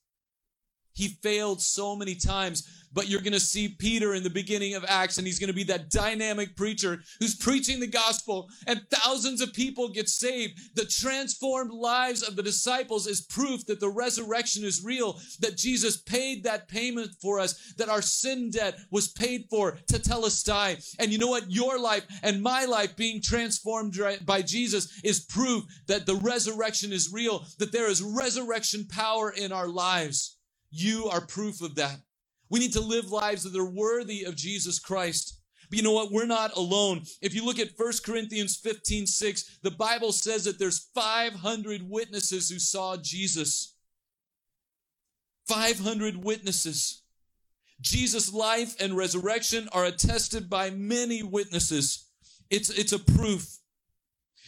He 0.95 1.19
failed 1.23 1.63
so 1.63 1.95
many 1.95 2.17
times 2.17 2.67
but 2.93 3.09
you're 3.09 3.21
going 3.21 3.33
to 3.33 3.41
see 3.41 3.69
Peter 3.69 4.15
in 4.15 4.23
the 4.23 4.31
beginning 4.31 4.75
of 4.75 4.85
Acts, 4.89 5.19
and 5.19 5.27
he's 5.27 5.39
going 5.39 5.49
to 5.49 5.55
be 5.55 5.65
that 5.65 5.91
dynamic 5.91 6.57
preacher 6.57 7.03
who's 7.19 7.35
preaching 7.35 7.81
the 7.81 7.87
gospel, 7.87 8.49
and 8.67 8.83
thousands 8.91 9.41
of 9.41 9.53
people 9.53 9.89
get 9.89 10.09
saved. 10.09 10.59
The 10.75 10.85
transformed 10.85 11.73
lives 11.73 12.23
of 12.23 12.37
the 12.37 12.43
disciples 12.43 13.07
is 13.07 13.23
proof 13.23 13.67
that 13.67 13.81
the 13.81 13.89
resurrection 13.89 14.65
is 14.65 14.85
real, 14.85 15.19
that 15.41 15.57
Jesus 15.57 15.97
paid 15.97 16.45
that 16.45 16.69
payment 16.69 17.11
for 17.21 17.39
us, 17.39 17.75
that 17.79 17.89
our 17.89 18.03
sin 18.03 18.51
debt 18.51 18.79
was 18.91 19.09
paid 19.09 19.47
for 19.51 19.79
to 19.89 19.99
tetelestai. 19.99 20.97
And 20.99 21.13
you 21.13 21.19
know 21.19 21.29
what? 21.29 21.51
Your 21.51 21.79
life 21.79 22.07
and 22.23 22.43
my 22.43 22.65
life 22.65 22.97
being 22.97 23.21
transformed 23.23 23.99
by 24.25 24.43
Jesus 24.43 25.01
is 25.05 25.21
proof 25.21 25.65
that 25.87 26.07
the 26.07 26.17
resurrection 26.17 26.93
is 26.93 27.13
real, 27.13 27.45
that 27.59 27.73
there 27.73 27.89
is 27.89 28.03
resurrection 28.03 28.87
power 28.89 29.31
in 29.31 29.53
our 29.53 29.69
lives. 29.69 30.37
You 30.71 31.09
are 31.09 31.21
proof 31.21 31.61
of 31.61 31.75
that. 31.77 32.01
We 32.53 32.59
need 32.59 32.75
to 32.75 32.83
live 32.83 33.11
lives 33.11 33.45
that 33.45 33.59
are 33.59 33.65
worthy 33.65 34.25
of 34.25 34.37
Jesus 34.37 34.79
Christ. 34.79 35.41
But 35.71 35.79
you 35.79 35.83
know 35.83 35.93
what? 35.93 36.13
We're 36.13 36.27
not 36.27 36.55
alone. 36.55 37.01
If 37.23 37.35
you 37.35 37.47
look 37.47 37.59
at 37.59 37.71
1 37.79 37.93
Corinthians 38.05 38.57
15, 38.57 39.07
6, 39.07 39.59
the 39.63 39.71
Bible 39.71 40.13
says 40.13 40.45
that 40.45 40.59
there's 40.59 40.91
500 40.95 41.89
witnesses 41.89 42.51
who 42.51 42.59
saw 42.59 42.99
Jesus. 42.99 43.75
500 45.49 46.23
witnesses. 46.23 47.05
Jesus' 47.81 48.35
life 48.35 48.77
and 48.79 48.99
resurrection 48.99 49.71
are 49.73 49.87
attested 49.87 50.51
by 50.51 50.69
many 50.69 51.23
witnesses. 51.23 52.11
It's, 52.51 52.69
it's 52.69 52.93
a 52.93 52.99
proof. 52.99 53.49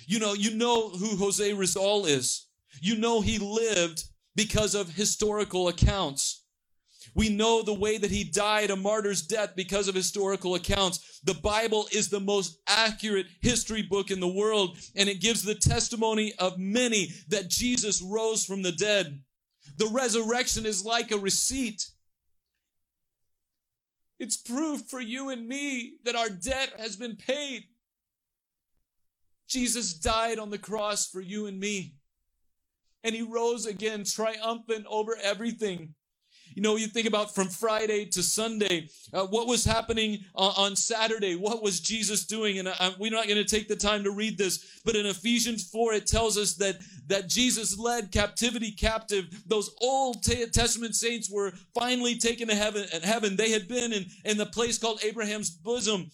You 0.06 0.18
know, 0.18 0.34
you 0.34 0.54
know 0.54 0.90
who 0.90 1.16
Jose 1.16 1.54
Rizal 1.54 2.04
is. 2.04 2.48
You 2.82 2.98
know 2.98 3.22
he 3.22 3.38
lived 3.38 4.04
because 4.36 4.74
of 4.74 4.90
historical 4.90 5.68
accounts. 5.68 6.43
We 7.14 7.28
know 7.28 7.62
the 7.62 7.74
way 7.74 7.96
that 7.96 8.10
he 8.10 8.24
died 8.24 8.70
a 8.70 8.76
martyr's 8.76 9.22
death 9.22 9.54
because 9.54 9.86
of 9.86 9.94
historical 9.94 10.56
accounts. 10.56 11.20
The 11.22 11.34
Bible 11.34 11.86
is 11.92 12.08
the 12.08 12.20
most 12.20 12.58
accurate 12.66 13.26
history 13.40 13.82
book 13.82 14.10
in 14.10 14.20
the 14.20 14.28
world, 14.28 14.78
and 14.96 15.08
it 15.08 15.20
gives 15.20 15.42
the 15.42 15.54
testimony 15.54 16.32
of 16.38 16.58
many 16.58 17.12
that 17.28 17.48
Jesus 17.48 18.02
rose 18.02 18.44
from 18.44 18.62
the 18.62 18.72
dead. 18.72 19.20
The 19.76 19.86
resurrection 19.86 20.66
is 20.66 20.84
like 20.84 21.12
a 21.12 21.18
receipt. 21.18 21.86
It's 24.18 24.36
proof 24.36 24.82
for 24.88 25.00
you 25.00 25.30
and 25.30 25.46
me 25.46 25.94
that 26.04 26.16
our 26.16 26.28
debt 26.28 26.72
has 26.78 26.96
been 26.96 27.16
paid. 27.16 27.64
Jesus 29.48 29.94
died 29.94 30.38
on 30.38 30.50
the 30.50 30.58
cross 30.58 31.08
for 31.08 31.20
you 31.20 31.46
and 31.46 31.60
me. 31.60 31.94
And 33.02 33.14
he 33.14 33.22
rose 33.22 33.66
again 33.66 34.04
triumphant 34.04 34.86
over 34.88 35.16
everything. 35.22 35.94
You 36.54 36.62
know, 36.62 36.76
you 36.76 36.86
think 36.86 37.06
about 37.06 37.34
from 37.34 37.48
Friday 37.48 38.06
to 38.06 38.22
Sunday, 38.22 38.88
uh, 39.12 39.26
what 39.26 39.48
was 39.48 39.64
happening 39.64 40.20
uh, 40.36 40.52
on 40.56 40.76
Saturday? 40.76 41.34
What 41.34 41.62
was 41.62 41.80
Jesus 41.80 42.26
doing? 42.26 42.58
And 42.58 42.68
I, 42.68 42.94
we're 42.98 43.10
not 43.10 43.26
going 43.26 43.42
to 43.42 43.44
take 43.44 43.68
the 43.68 43.76
time 43.76 44.04
to 44.04 44.12
read 44.12 44.38
this, 44.38 44.80
but 44.84 44.94
in 44.94 45.06
Ephesians 45.06 45.68
4, 45.70 45.94
it 45.94 46.06
tells 46.06 46.38
us 46.38 46.54
that, 46.56 46.76
that 47.08 47.28
Jesus 47.28 47.78
led 47.78 48.12
captivity 48.12 48.70
captive. 48.70 49.26
Those 49.46 49.74
Old 49.80 50.22
Testament 50.22 50.94
saints 50.94 51.30
were 51.30 51.52
finally 51.74 52.18
taken 52.18 52.48
to 52.48 52.54
heaven. 52.54 52.86
and 52.92 53.04
heaven. 53.04 53.36
They 53.36 53.50
had 53.50 53.66
been 53.66 53.92
in, 53.92 54.06
in 54.24 54.36
the 54.36 54.46
place 54.46 54.78
called 54.78 55.00
Abraham's 55.02 55.50
bosom 55.50 56.10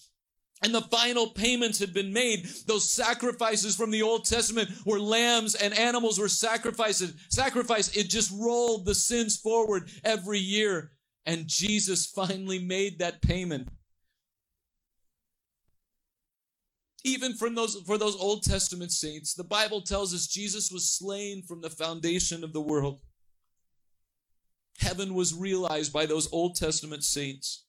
and 0.62 0.74
the 0.74 0.82
final 0.82 1.28
payments 1.28 1.78
had 1.78 1.94
been 1.94 2.12
made. 2.12 2.46
Those 2.66 2.90
sacrifices 2.90 3.76
from 3.76 3.90
the 3.90 4.02
Old 4.02 4.26
Testament 4.26 4.70
where 4.84 5.00
lambs 5.00 5.54
and 5.54 5.76
animals 5.78 6.18
were 6.18 6.28
sacrificed. 6.28 7.14
Sacrifice, 7.32 7.96
it 7.96 8.10
just 8.10 8.30
rolled 8.38 8.84
the 8.84 8.94
sins 8.94 9.38
forward 9.38 9.88
every 10.04 10.38
year. 10.38 10.92
And 11.24 11.46
Jesus 11.46 12.06
finally 12.06 12.58
made 12.58 12.98
that 12.98 13.22
payment. 13.22 13.68
Even 17.04 17.32
from 17.32 17.54
those, 17.54 17.76
for 17.86 17.96
those 17.96 18.16
Old 18.16 18.42
Testament 18.42 18.92
saints, 18.92 19.32
the 19.32 19.44
Bible 19.44 19.80
tells 19.80 20.12
us 20.12 20.26
Jesus 20.26 20.70
was 20.70 20.90
slain 20.90 21.42
from 21.42 21.62
the 21.62 21.70
foundation 21.70 22.44
of 22.44 22.52
the 22.52 22.60
world. 22.60 23.00
Heaven 24.78 25.14
was 25.14 25.32
realized 25.32 25.92
by 25.94 26.04
those 26.04 26.30
Old 26.30 26.56
Testament 26.56 27.04
saints. 27.04 27.64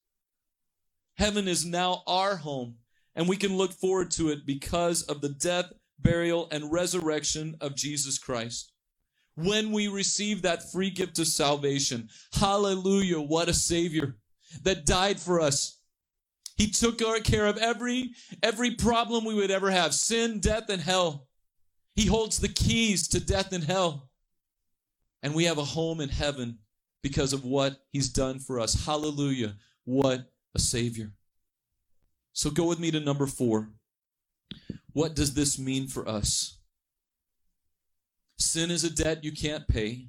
Heaven 1.16 1.48
is 1.48 1.66
now 1.66 2.04
our 2.08 2.38
home 2.38 2.76
and 3.16 3.28
we 3.28 3.38
can 3.38 3.58
look 3.58 3.74
forward 3.74 4.12
to 4.12 4.30
it 4.30 4.46
because 4.46 5.04
of 5.04 5.22
the 5.22 5.30
death, 5.30 5.72
burial, 6.00 6.48
and 6.52 6.72
resurrection 6.72 7.56
of 7.62 7.76
Jesus 7.76 8.18
Christ. 8.18 8.72
When 9.36 9.72
we 9.72 9.88
receive 9.88 10.42
that 10.42 10.72
free 10.72 10.90
gift 10.90 11.20
of 11.20 11.28
salvation, 11.28 12.10
hallelujah, 12.34 13.20
what 13.20 13.50
a 13.50 13.54
Savior 13.54 14.18
that 14.64 14.86
died 14.86 15.20
for 15.20 15.40
us. 15.40 15.80
He 16.58 16.70
took 16.70 17.00
care 17.24 17.48
of 17.48 17.58
every, 17.58 18.12
every 18.44 18.76
problem 18.76 19.26
we 19.26 19.34
would 19.34 19.52
ever 19.52 19.72
have 19.72 19.94
sin, 19.94 20.40
death, 20.40 20.70
and 20.70 20.82
hell. 20.82 21.28
He 21.96 22.06
holds 22.06 22.40
the 22.40 22.50
keys 22.50 23.08
to 23.10 23.20
death 23.20 23.52
and 23.52 23.64
hell. 23.64 24.10
And 25.24 25.34
we 25.34 25.46
have 25.46 25.58
a 25.58 25.64
home 25.64 26.02
in 26.02 26.10
heaven 26.10 26.60
because 27.02 27.34
of 27.34 27.46
what 27.46 27.78
He's 27.92 28.10
done 28.10 28.40
for 28.40 28.60
us. 28.60 28.86
Hallelujah, 28.86 29.56
what 29.86 30.30
a 30.54 30.60
Savior. 30.60 31.14
So 32.34 32.50
go 32.50 32.66
with 32.66 32.80
me 32.80 32.92
to 32.92 33.00
number 33.00 33.28
four. 33.28 33.70
What 34.94 35.16
does 35.16 35.34
this 35.34 35.58
mean 35.60 35.88
for 35.88 36.08
us? 36.08 36.58
Sin 38.38 38.72
is 38.72 38.84
a 38.84 38.90
debt 38.90 39.24
you 39.24 39.32
can't 39.32 39.68
pay. 39.68 40.08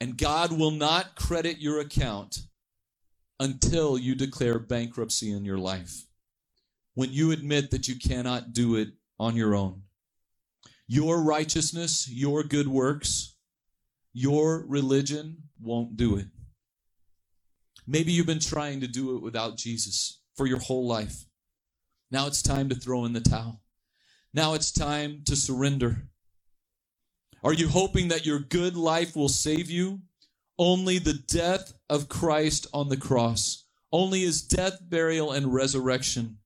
And 0.00 0.16
God 0.16 0.58
will 0.58 0.70
not 0.70 1.14
credit 1.14 1.58
your 1.58 1.80
account 1.80 2.42
until 3.38 3.98
you 3.98 4.14
declare 4.14 4.58
bankruptcy 4.58 5.30
in 5.32 5.44
your 5.44 5.58
life. 5.58 6.06
When 6.94 7.12
you 7.12 7.30
admit 7.30 7.70
that 7.70 7.88
you 7.88 7.96
cannot 7.96 8.52
do 8.52 8.76
it 8.76 8.88
on 9.18 9.36
your 9.36 9.54
own. 9.54 9.82
Your 10.88 11.22
righteousness, 11.22 12.08
your 12.10 12.42
good 12.42 12.66
works, 12.66 13.36
your 14.12 14.64
religion 14.66 15.44
won't 15.60 15.96
do 15.96 16.16
it. 16.16 16.26
Maybe 17.92 18.12
you've 18.12 18.24
been 18.24 18.38
trying 18.38 18.80
to 18.82 18.86
do 18.86 19.16
it 19.16 19.20
without 19.20 19.56
Jesus 19.56 20.20
for 20.36 20.46
your 20.46 20.60
whole 20.60 20.86
life. 20.86 21.24
Now 22.12 22.28
it's 22.28 22.40
time 22.40 22.68
to 22.68 22.76
throw 22.76 23.04
in 23.04 23.14
the 23.14 23.20
towel. 23.20 23.62
Now 24.32 24.54
it's 24.54 24.70
time 24.70 25.22
to 25.24 25.34
surrender. 25.34 26.06
Are 27.42 27.52
you 27.52 27.66
hoping 27.66 28.06
that 28.06 28.24
your 28.24 28.38
good 28.38 28.76
life 28.76 29.16
will 29.16 29.28
save 29.28 29.68
you? 29.68 30.02
Only 30.56 31.00
the 31.00 31.14
death 31.14 31.72
of 31.88 32.08
Christ 32.08 32.68
on 32.72 32.90
the 32.90 32.96
cross, 32.96 33.64
only 33.90 34.20
his 34.20 34.40
death, 34.40 34.78
burial, 34.88 35.32
and 35.32 35.52
resurrection 35.52 36.38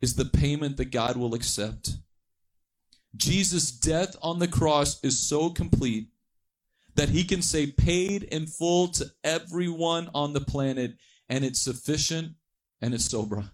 is 0.00 0.14
the 0.14 0.24
payment 0.24 0.78
that 0.78 0.90
God 0.90 1.18
will 1.18 1.34
accept. 1.34 1.98
Jesus' 3.14 3.70
death 3.70 4.16
on 4.22 4.38
the 4.38 4.48
cross 4.48 5.04
is 5.04 5.18
so 5.18 5.50
complete 5.50 6.08
that 7.00 7.08
he 7.08 7.24
can 7.24 7.40
say 7.40 7.66
paid 7.66 8.24
in 8.24 8.46
full 8.46 8.86
to 8.86 9.06
everyone 9.24 10.10
on 10.14 10.34
the 10.34 10.40
planet, 10.42 10.92
and 11.30 11.46
it's 11.46 11.58
sufficient 11.58 12.32
and 12.82 12.92
it's 12.92 13.08
sobra. 13.08 13.52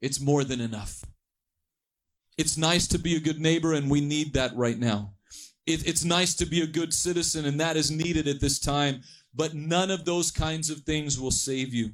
It's 0.00 0.20
more 0.20 0.44
than 0.44 0.60
enough. 0.60 1.02
It's 2.38 2.56
nice 2.56 2.86
to 2.86 2.98
be 2.98 3.16
a 3.16 3.20
good 3.20 3.40
neighbor, 3.40 3.72
and 3.72 3.90
we 3.90 4.00
need 4.00 4.34
that 4.34 4.54
right 4.54 4.78
now. 4.78 5.14
It, 5.66 5.84
it's 5.88 6.04
nice 6.04 6.36
to 6.36 6.46
be 6.46 6.62
a 6.62 6.68
good 6.68 6.94
citizen, 6.94 7.46
and 7.46 7.58
that 7.58 7.76
is 7.76 7.90
needed 7.90 8.28
at 8.28 8.40
this 8.40 8.60
time, 8.60 9.00
but 9.34 9.54
none 9.54 9.90
of 9.90 10.04
those 10.04 10.30
kinds 10.30 10.70
of 10.70 10.82
things 10.82 11.18
will 11.18 11.32
save 11.32 11.74
you. 11.74 11.90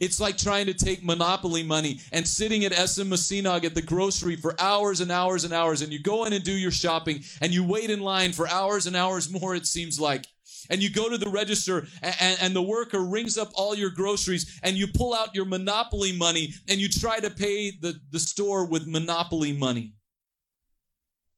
It's 0.00 0.20
like 0.20 0.36
trying 0.36 0.66
to 0.66 0.74
take 0.74 1.04
monopoly 1.04 1.62
money 1.62 2.00
and 2.12 2.26
sitting 2.26 2.64
at 2.64 2.72
SM 2.72 3.02
Masinag 3.02 3.64
at 3.64 3.74
the 3.74 3.82
grocery 3.82 4.36
for 4.36 4.54
hours 4.60 5.00
and 5.00 5.10
hours 5.10 5.44
and 5.44 5.52
hours. 5.52 5.82
And 5.82 5.92
you 5.92 6.00
go 6.00 6.24
in 6.24 6.32
and 6.32 6.44
do 6.44 6.52
your 6.52 6.70
shopping 6.70 7.22
and 7.40 7.52
you 7.52 7.64
wait 7.64 7.90
in 7.90 8.00
line 8.00 8.32
for 8.32 8.48
hours 8.48 8.86
and 8.86 8.96
hours 8.96 9.30
more, 9.30 9.54
it 9.54 9.66
seems 9.66 10.00
like. 10.00 10.26
And 10.70 10.82
you 10.82 10.90
go 10.90 11.08
to 11.08 11.18
the 11.18 11.28
register 11.28 11.86
and, 12.02 12.38
and, 12.40 12.56
the 12.56 12.62
worker 12.62 13.00
rings 13.00 13.36
up 13.36 13.50
all 13.54 13.74
your 13.74 13.90
groceries 13.90 14.60
and 14.62 14.76
you 14.76 14.86
pull 14.86 15.12
out 15.12 15.34
your 15.34 15.44
monopoly 15.44 16.16
money 16.16 16.54
and 16.68 16.80
you 16.80 16.88
try 16.88 17.20
to 17.20 17.28
pay 17.28 17.70
the, 17.70 18.00
the 18.10 18.18
store 18.18 18.66
with 18.66 18.86
monopoly 18.86 19.52
money. 19.52 19.92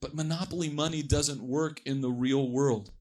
But 0.00 0.14
monopoly 0.14 0.68
money 0.68 1.02
doesn't 1.02 1.42
work 1.42 1.80
in 1.84 2.02
the 2.02 2.10
real 2.10 2.48
world. 2.48 2.92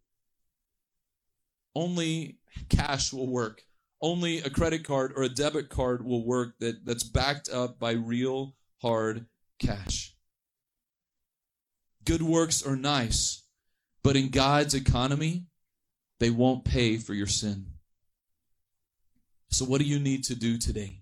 Only 1.76 2.40
cash 2.70 3.14
will 3.14 3.28
work 3.28 3.62
only 4.02 4.40
a 4.40 4.50
credit 4.50 4.84
card 4.84 5.14
or 5.16 5.24
a 5.24 5.30
debit 5.30 5.70
card 5.70 6.06
will 6.06 6.26
work 6.26 6.56
that, 6.60 6.86
that's 6.86 7.04
backed 7.04 7.50
up 7.50 7.80
by 7.80 7.92
real 7.92 8.56
hard 8.82 9.26
cash. 9.60 10.16
Good 12.04 12.22
works 12.22 12.66
are 12.66 12.76
nice, 12.76 13.44
but 14.04 14.16
in 14.16 14.30
God's 14.30 14.76
economy, 14.76 15.46
they 16.20 16.30
won't 16.30 16.64
pay 16.64 16.98
for 16.98 17.14
your 17.14 17.28
sin. 17.28 17.66
So, 19.50 19.66
what 19.66 19.82
do 19.82 19.88
you 19.88 20.00
need 20.00 20.24
to 20.26 20.36
do 20.36 20.58
today? 20.58 21.02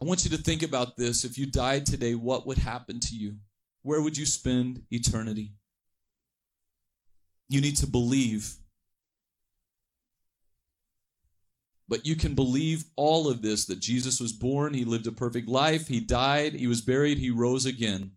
I 0.00 0.04
want 0.04 0.24
you 0.24 0.30
to 0.36 0.42
think 0.42 0.62
about 0.62 0.96
this. 0.96 1.24
If 1.24 1.38
you 1.38 1.46
died 1.46 1.86
today, 1.86 2.14
what 2.14 2.46
would 2.46 2.58
happen 2.58 3.00
to 3.00 3.16
you? 3.16 3.36
Where 3.82 4.02
would 4.02 4.18
you 4.18 4.26
spend 4.26 4.82
eternity? 4.90 5.52
You 7.48 7.60
need 7.60 7.76
to 7.78 7.86
believe 7.86 8.56
But 11.88 12.04
you 12.04 12.16
can 12.16 12.34
believe 12.34 12.84
all 12.96 13.28
of 13.28 13.42
this 13.42 13.64
that 13.66 13.80
Jesus 13.80 14.20
was 14.20 14.32
born, 14.32 14.74
he 14.74 14.84
lived 14.84 15.06
a 15.06 15.12
perfect 15.12 15.48
life, 15.48 15.86
he 15.86 16.00
died, 16.00 16.54
he 16.54 16.66
was 16.66 16.80
buried, 16.80 17.18
he 17.18 17.30
rose 17.30 17.64
again. 17.64 18.12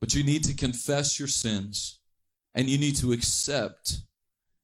But 0.00 0.14
you 0.14 0.24
need 0.24 0.44
to 0.44 0.54
confess 0.54 1.18
your 1.18 1.28
sins 1.28 2.00
and 2.54 2.68
you 2.68 2.78
need 2.78 2.96
to 2.96 3.12
accept 3.12 3.98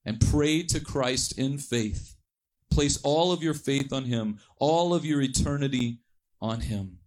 and 0.04 0.20
pray 0.20 0.62
to 0.64 0.80
Christ 0.80 1.38
in 1.38 1.58
faith. 1.58 2.16
Place 2.70 2.98
all 3.02 3.32
of 3.32 3.42
your 3.42 3.54
faith 3.54 3.92
on 3.92 4.04
him, 4.04 4.38
all 4.58 4.94
of 4.94 5.04
your 5.04 5.20
eternity 5.20 5.98
on 6.40 6.60
him. 6.60 6.98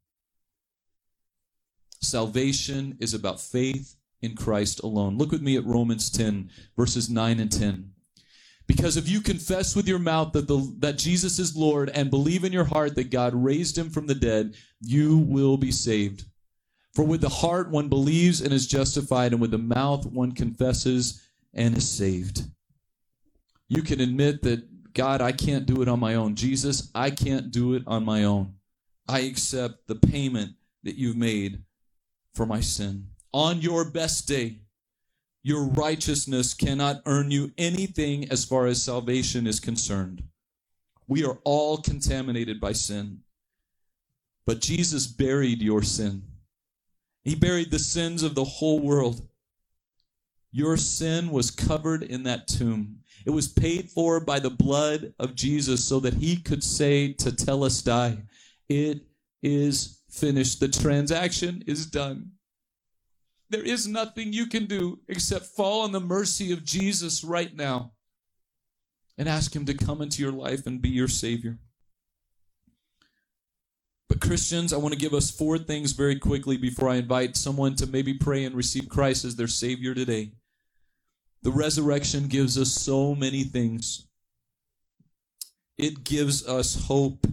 Salvation 2.02 2.98
is 3.00 3.14
about 3.14 3.42
faith 3.42 3.96
in 4.22 4.36
Christ 4.36 4.80
alone. 4.82 5.18
Look 5.18 5.32
with 5.32 5.42
me 5.42 5.58
at 5.58 5.66
Romans 5.66 6.10
10, 6.10 6.50
verses 6.78 7.10
9 7.10 7.40
and 7.40 7.52
10. 7.52 7.95
Because 8.68 8.98
if 8.98 9.08
you 9.08 9.22
confess 9.22 9.76
with 9.76 9.88
your 9.88 10.00
mouth 10.00 10.34
that, 10.34 10.48
the, 10.48 10.76
that 10.80 10.98
Jesus 10.98 11.38
is 11.38 11.56
Lord 11.56 11.90
and 11.90 12.10
believe 12.10 12.44
in 12.44 12.52
your 12.52 12.64
heart 12.66 12.96
that 12.96 13.12
God 13.12 13.34
raised 13.36 13.78
him 13.78 13.90
from 13.90 14.08
the 14.08 14.16
dead, 14.16 14.56
you 14.82 15.18
will 15.18 15.58
be 15.58 15.72
saved. 15.72 16.26
For 16.94 17.04
with 17.04 17.22
the 17.22 17.30
heart 17.30 17.70
one 17.70 17.90
believes 17.90 18.42
and 18.42 18.54
is 18.54 18.68
justified, 18.68 19.34
and 19.34 19.42
with 19.42 19.52
the 19.52 19.58
mouth 19.58 20.06
one 20.06 20.32
confesses 20.32 21.22
and 21.54 21.78
is 21.78 21.88
saved. 21.88 22.44
You 23.68 23.82
can 23.82 24.00
admit 24.00 24.42
that, 24.44 24.94
God, 24.94 25.22
I 25.22 25.32
can't 25.32 25.66
do 25.66 25.82
it 25.82 25.90
on 25.90 26.00
my 26.00 26.16
own. 26.16 26.36
Jesus, 26.36 26.90
I 26.96 27.10
can't 27.10 27.52
do 27.52 27.74
it 27.74 27.84
on 27.86 28.06
my 28.06 28.24
own. 28.24 28.56
I 29.08 29.20
accept 29.22 29.88
the 29.88 29.96
payment 29.96 30.54
that 30.84 30.96
you've 30.96 31.18
made 31.18 31.64
for 32.34 32.46
my 32.46 32.62
sin. 32.62 33.08
On 33.34 33.60
your 33.60 33.90
best 33.90 34.28
day, 34.28 34.62
your 35.46 35.64
righteousness 35.64 36.56
cannot 36.56 37.04
earn 37.06 37.30
you 37.30 37.52
anything 37.56 38.28
as 38.32 38.44
far 38.44 38.66
as 38.66 38.82
salvation 38.82 39.46
is 39.46 39.60
concerned. 39.60 40.24
We 41.08 41.24
are 41.24 41.38
all 41.44 41.78
contaminated 41.78 42.60
by 42.60 42.72
sin. 42.72 43.20
But 44.48 44.60
Jesus 44.60 45.06
buried 45.06 45.62
your 45.62 45.84
sin. 45.84 46.24
He 47.24 47.36
buried 47.36 47.70
the 47.70 47.78
sins 47.78 48.24
of 48.24 48.34
the 48.34 48.44
whole 48.44 48.80
world. 48.80 49.22
Your 50.52 50.78
sin 50.78 51.30
was 51.30 51.52
covered 51.52 52.02
in 52.02 52.24
that 52.24 52.48
tomb. 52.48 53.02
It 53.24 53.30
was 53.30 53.48
paid 53.48 53.92
for 53.92 54.20
by 54.20 54.40
the 54.40 54.50
blood 54.50 55.14
of 55.20 55.36
Jesus 55.36 55.86
so 55.86 56.00
that 56.00 56.16
he 56.16 56.38
could 56.38 56.64
say 56.64 57.14
tetelestai. 57.14 58.24
It 58.68 59.02
is 59.44 60.02
finished. 60.10 60.60
The 60.60 60.70
transaction 60.70 61.64
is 61.68 61.86
done. 61.86 62.32
There 63.50 63.64
is 63.64 63.88
nothing 63.88 64.34
you 64.34 64.48
can 64.48 64.66
do 64.66 65.00
except 65.08 65.46
fall 65.46 65.82
on 65.82 65.92
the 65.92 66.00
mercy 66.00 66.52
of 66.52 66.64
Jesus 66.64 67.24
right 67.24 67.56
now 67.56 67.92
and 69.18 69.30
ask 69.30 69.56
Him 69.56 69.66
to 69.66 69.74
come 69.74 70.02
into 70.02 70.22
your 70.22 70.32
life 70.32 70.66
and 70.66 70.82
be 70.82 70.90
your 70.90 71.08
Savior. 71.08 71.60
But, 74.10 74.22
Christians, 74.22 74.74
I 74.74 74.78
want 74.78 74.94
to 74.94 75.00
give 75.00 75.14
us 75.14 75.32
four 75.32 75.58
things 75.58 75.92
very 75.92 76.18
quickly 76.18 76.58
before 76.58 76.90
I 76.90 76.96
invite 76.96 77.36
someone 77.36 77.76
to 77.76 77.88
maybe 77.88 78.14
pray 78.14 78.46
and 78.46 78.56
receive 78.56 78.90
Christ 78.90 79.26
as 79.26 79.36
their 79.36 79.48
Savior 79.48 79.94
today. 79.94 80.32
The 81.44 81.52
resurrection 81.52 82.28
gives 82.28 82.58
us 82.58 82.72
so 82.72 83.14
many 83.14 83.44
things, 83.44 84.08
it 85.78 86.04
gives 86.04 86.48
us 86.48 86.86
hope. 86.88 87.28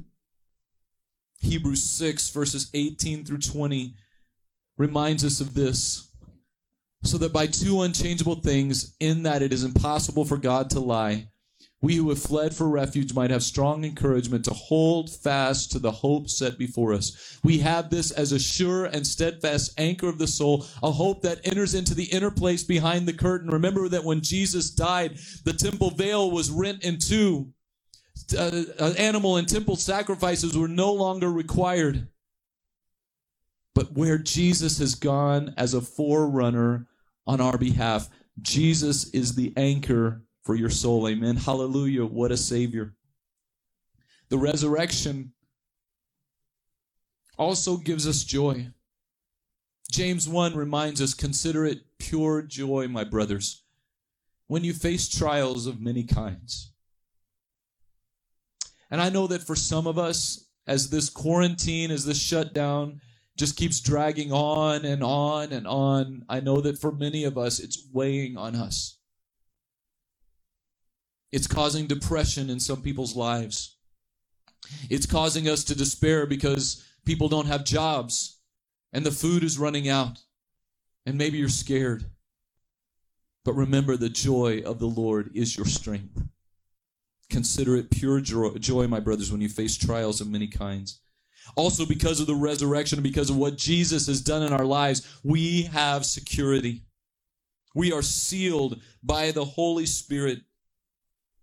Hebrews 1.40 1.82
6, 1.82 2.30
verses 2.30 2.70
18 2.72 3.24
through 3.24 3.38
20 3.38 3.96
reminds 4.82 5.24
us 5.24 5.40
of 5.40 5.54
this. 5.54 6.08
So 7.04 7.16
that 7.18 7.32
by 7.32 7.46
two 7.46 7.82
unchangeable 7.82 8.36
things, 8.36 8.96
in 9.00 9.22
that 9.22 9.42
it 9.42 9.52
is 9.52 9.64
impossible 9.64 10.24
for 10.24 10.36
God 10.36 10.70
to 10.70 10.80
lie, 10.80 11.28
we 11.80 11.96
who 11.96 12.08
have 12.10 12.22
fled 12.22 12.54
for 12.54 12.68
refuge 12.68 13.12
might 13.12 13.30
have 13.30 13.42
strong 13.42 13.84
encouragement 13.84 14.44
to 14.44 14.54
hold 14.54 15.10
fast 15.10 15.72
to 15.72 15.80
the 15.80 15.90
hope 15.90 16.28
set 16.28 16.56
before 16.56 16.92
us. 16.92 17.38
We 17.42 17.58
have 17.58 17.90
this 17.90 18.12
as 18.12 18.30
a 18.30 18.38
sure 18.38 18.84
and 18.84 19.04
steadfast 19.04 19.74
anchor 19.78 20.08
of 20.08 20.18
the 20.18 20.28
soul, 20.28 20.64
a 20.80 20.92
hope 20.92 21.22
that 21.22 21.40
enters 21.44 21.74
into 21.74 21.94
the 21.94 22.04
inner 22.04 22.30
place 22.30 22.62
behind 22.62 23.06
the 23.06 23.12
curtain. 23.12 23.50
Remember 23.50 23.88
that 23.88 24.04
when 24.04 24.20
Jesus 24.20 24.70
died, 24.70 25.18
the 25.44 25.52
temple 25.52 25.90
veil 25.90 26.30
was 26.30 26.50
rent 26.50 26.84
in 26.84 26.98
two. 26.98 27.52
Uh, 28.38 28.62
animal 28.96 29.36
and 29.36 29.48
temple 29.48 29.74
sacrifices 29.74 30.56
were 30.56 30.68
no 30.68 30.92
longer 30.92 31.30
required. 31.32 32.08
But 33.74 33.92
where 33.92 34.18
Jesus 34.18 34.78
has 34.78 34.94
gone 34.94 35.54
as 35.56 35.74
a 35.74 35.80
forerunner 35.80 36.86
on 37.26 37.40
our 37.40 37.56
behalf, 37.56 38.08
Jesus 38.40 39.08
is 39.10 39.34
the 39.34 39.52
anchor 39.56 40.22
for 40.42 40.54
your 40.54 40.70
soul. 40.70 41.08
Amen. 41.08 41.36
Hallelujah. 41.36 42.04
What 42.04 42.32
a 42.32 42.36
Savior. 42.36 42.94
The 44.28 44.38
resurrection 44.38 45.32
also 47.38 47.76
gives 47.76 48.06
us 48.06 48.24
joy. 48.24 48.68
James 49.90 50.28
1 50.28 50.54
reminds 50.54 51.02
us 51.02 51.12
consider 51.12 51.66
it 51.66 51.80
pure 51.98 52.42
joy, 52.42 52.88
my 52.88 53.04
brothers, 53.04 53.64
when 54.46 54.64
you 54.64 54.72
face 54.72 55.08
trials 55.08 55.66
of 55.66 55.80
many 55.80 56.04
kinds. 56.04 56.72
And 58.90 59.00
I 59.00 59.10
know 59.10 59.26
that 59.26 59.42
for 59.42 59.56
some 59.56 59.86
of 59.86 59.98
us, 59.98 60.48
as 60.66 60.90
this 60.90 61.10
quarantine, 61.10 61.90
as 61.90 62.04
this 62.04 62.20
shutdown, 62.20 63.00
just 63.36 63.56
keeps 63.56 63.80
dragging 63.80 64.32
on 64.32 64.84
and 64.84 65.02
on 65.02 65.52
and 65.52 65.66
on. 65.66 66.24
I 66.28 66.40
know 66.40 66.60
that 66.60 66.78
for 66.78 66.92
many 66.92 67.24
of 67.24 67.38
us, 67.38 67.58
it's 67.58 67.86
weighing 67.92 68.36
on 68.36 68.54
us. 68.54 68.98
It's 71.30 71.46
causing 71.46 71.86
depression 71.86 72.50
in 72.50 72.60
some 72.60 72.82
people's 72.82 73.16
lives. 73.16 73.78
It's 74.90 75.06
causing 75.06 75.48
us 75.48 75.64
to 75.64 75.74
despair 75.74 76.26
because 76.26 76.84
people 77.04 77.28
don't 77.28 77.46
have 77.46 77.64
jobs 77.64 78.38
and 78.92 79.04
the 79.04 79.10
food 79.10 79.42
is 79.42 79.58
running 79.58 79.88
out. 79.88 80.18
And 81.06 81.18
maybe 81.18 81.38
you're 81.38 81.48
scared. 81.48 82.04
But 83.44 83.54
remember, 83.54 83.96
the 83.96 84.08
joy 84.08 84.62
of 84.64 84.78
the 84.78 84.86
Lord 84.86 85.30
is 85.34 85.56
your 85.56 85.66
strength. 85.66 86.22
Consider 87.28 87.76
it 87.76 87.90
pure 87.90 88.20
joy, 88.20 88.86
my 88.86 89.00
brothers, 89.00 89.32
when 89.32 89.40
you 89.40 89.48
face 89.48 89.76
trials 89.76 90.20
of 90.20 90.28
many 90.28 90.46
kinds 90.46 91.00
also, 91.56 91.84
because 91.84 92.20
of 92.20 92.26
the 92.26 92.34
resurrection 92.34 92.98
and 92.98 93.04
because 93.04 93.30
of 93.30 93.36
what 93.36 93.56
Jesus 93.56 94.06
has 94.06 94.20
done 94.20 94.42
in 94.42 94.52
our 94.52 94.64
lives, 94.64 95.06
we 95.22 95.62
have 95.64 96.06
security. 96.06 96.82
We 97.74 97.92
are 97.92 98.02
sealed 98.02 98.80
by 99.02 99.30
the 99.30 99.44
Holy 99.44 99.86
Spirit. 99.86 100.40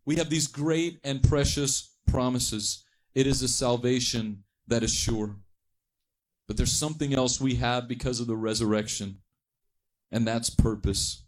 We 0.05 0.15
have 0.15 0.29
these 0.29 0.47
great 0.47 0.99
and 1.03 1.21
precious 1.21 1.95
promises. 2.07 2.83
It 3.13 3.27
is 3.27 3.41
a 3.41 3.47
salvation 3.47 4.43
that 4.67 4.83
is 4.83 4.93
sure. 4.93 5.35
But 6.47 6.57
there's 6.57 6.71
something 6.71 7.13
else 7.13 7.39
we 7.39 7.55
have 7.55 7.87
because 7.87 8.19
of 8.19 8.27
the 8.27 8.37
resurrection, 8.37 9.19
and 10.11 10.27
that's 10.27 10.49
purpose. 10.49 11.23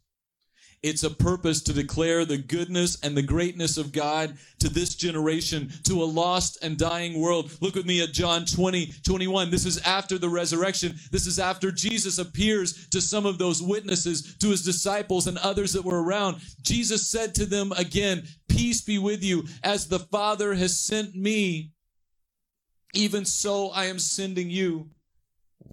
It's 0.83 1.03
a 1.03 1.11
purpose 1.11 1.61
to 1.63 1.73
declare 1.73 2.25
the 2.25 2.39
goodness 2.39 2.97
and 3.03 3.15
the 3.15 3.21
greatness 3.21 3.77
of 3.77 3.91
God 3.91 4.35
to 4.59 4.67
this 4.67 4.95
generation, 4.95 5.71
to 5.83 6.01
a 6.01 6.05
lost 6.05 6.57
and 6.63 6.75
dying 6.75 7.21
world. 7.21 7.55
Look 7.61 7.75
with 7.75 7.85
me 7.85 8.01
at 8.01 8.13
John 8.13 8.45
20, 8.45 8.91
21. 9.05 9.51
This 9.51 9.67
is 9.67 9.77
after 9.79 10.17
the 10.17 10.29
resurrection. 10.29 10.95
This 11.11 11.27
is 11.27 11.37
after 11.37 11.71
Jesus 11.71 12.17
appears 12.17 12.87
to 12.89 12.99
some 12.99 13.27
of 13.27 13.37
those 13.37 13.61
witnesses, 13.61 14.35
to 14.37 14.49
his 14.49 14.63
disciples 14.63 15.27
and 15.27 15.37
others 15.37 15.71
that 15.73 15.85
were 15.85 16.03
around. 16.03 16.41
Jesus 16.63 17.07
said 17.07 17.35
to 17.35 17.45
them 17.45 17.71
again, 17.73 18.23
Peace 18.49 18.81
be 18.81 18.97
with 18.97 19.23
you. 19.23 19.45
As 19.63 19.87
the 19.87 19.99
Father 19.99 20.55
has 20.55 20.79
sent 20.79 21.15
me, 21.15 21.73
even 22.95 23.23
so 23.23 23.69
I 23.69 23.85
am 23.85 23.99
sending 23.99 24.49
you. 24.49 24.89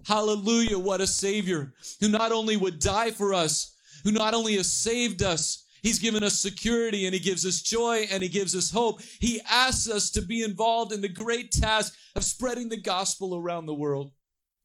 Hallelujah. 0.07 0.79
What 0.79 1.01
a 1.01 1.07
Savior 1.07 1.73
who 2.01 2.09
not 2.09 2.31
only 2.31 2.59
would 2.59 2.79
die 2.79 3.11
for 3.11 3.33
us, 3.33 3.75
who 4.05 4.13
not 4.13 4.35
only 4.35 4.57
has 4.57 4.71
saved 4.71 5.23
us, 5.23 5.65
He's 5.83 5.99
given 5.99 6.23
us 6.25 6.39
security 6.39 7.07
and 7.07 7.15
He 7.15 7.21
gives 7.21 7.47
us 7.47 7.63
joy 7.63 8.07
and 8.11 8.23
He 8.23 8.29
gives 8.29 8.57
us 8.57 8.71
hope. 8.71 9.01
He 9.21 9.41
asks 9.49 9.89
us 9.89 10.11
to 10.11 10.23
be 10.23 10.43
involved 10.43 10.93
in 10.93 11.01
the 11.01 11.09
great 11.09 11.53
task 11.53 11.95
of 12.17 12.25
spreading 12.25 12.69
the 12.69 12.81
gospel 12.81 13.37
around 13.37 13.67
the 13.67 13.75
world. 13.75 14.13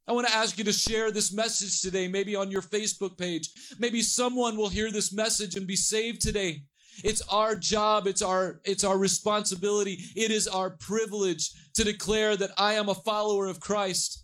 I 0.07 0.11
want 0.11 0.27
to 0.27 0.35
ask 0.35 0.57
you 0.57 0.63
to 0.65 0.73
share 0.73 1.11
this 1.11 1.31
message 1.31 1.81
today, 1.81 2.07
maybe 2.07 2.35
on 2.35 2.51
your 2.51 2.61
Facebook 2.61 3.17
page. 3.17 3.49
Maybe 3.79 4.01
someone 4.01 4.57
will 4.57 4.69
hear 4.69 4.91
this 4.91 5.13
message 5.13 5.55
and 5.55 5.65
be 5.65 5.77
saved 5.77 6.21
today. 6.21 6.63
It's 7.03 7.21
our 7.29 7.55
job. 7.55 8.05
It's 8.05 8.21
our, 8.21 8.59
it's 8.65 8.83
our 8.83 8.97
responsibility. 8.97 9.99
It 10.15 10.29
is 10.29 10.47
our 10.47 10.71
privilege 10.71 11.51
to 11.75 11.83
declare 11.83 12.35
that 12.35 12.51
I 12.57 12.73
am 12.73 12.89
a 12.89 12.95
follower 12.95 13.47
of 13.47 13.61
Christ, 13.61 14.22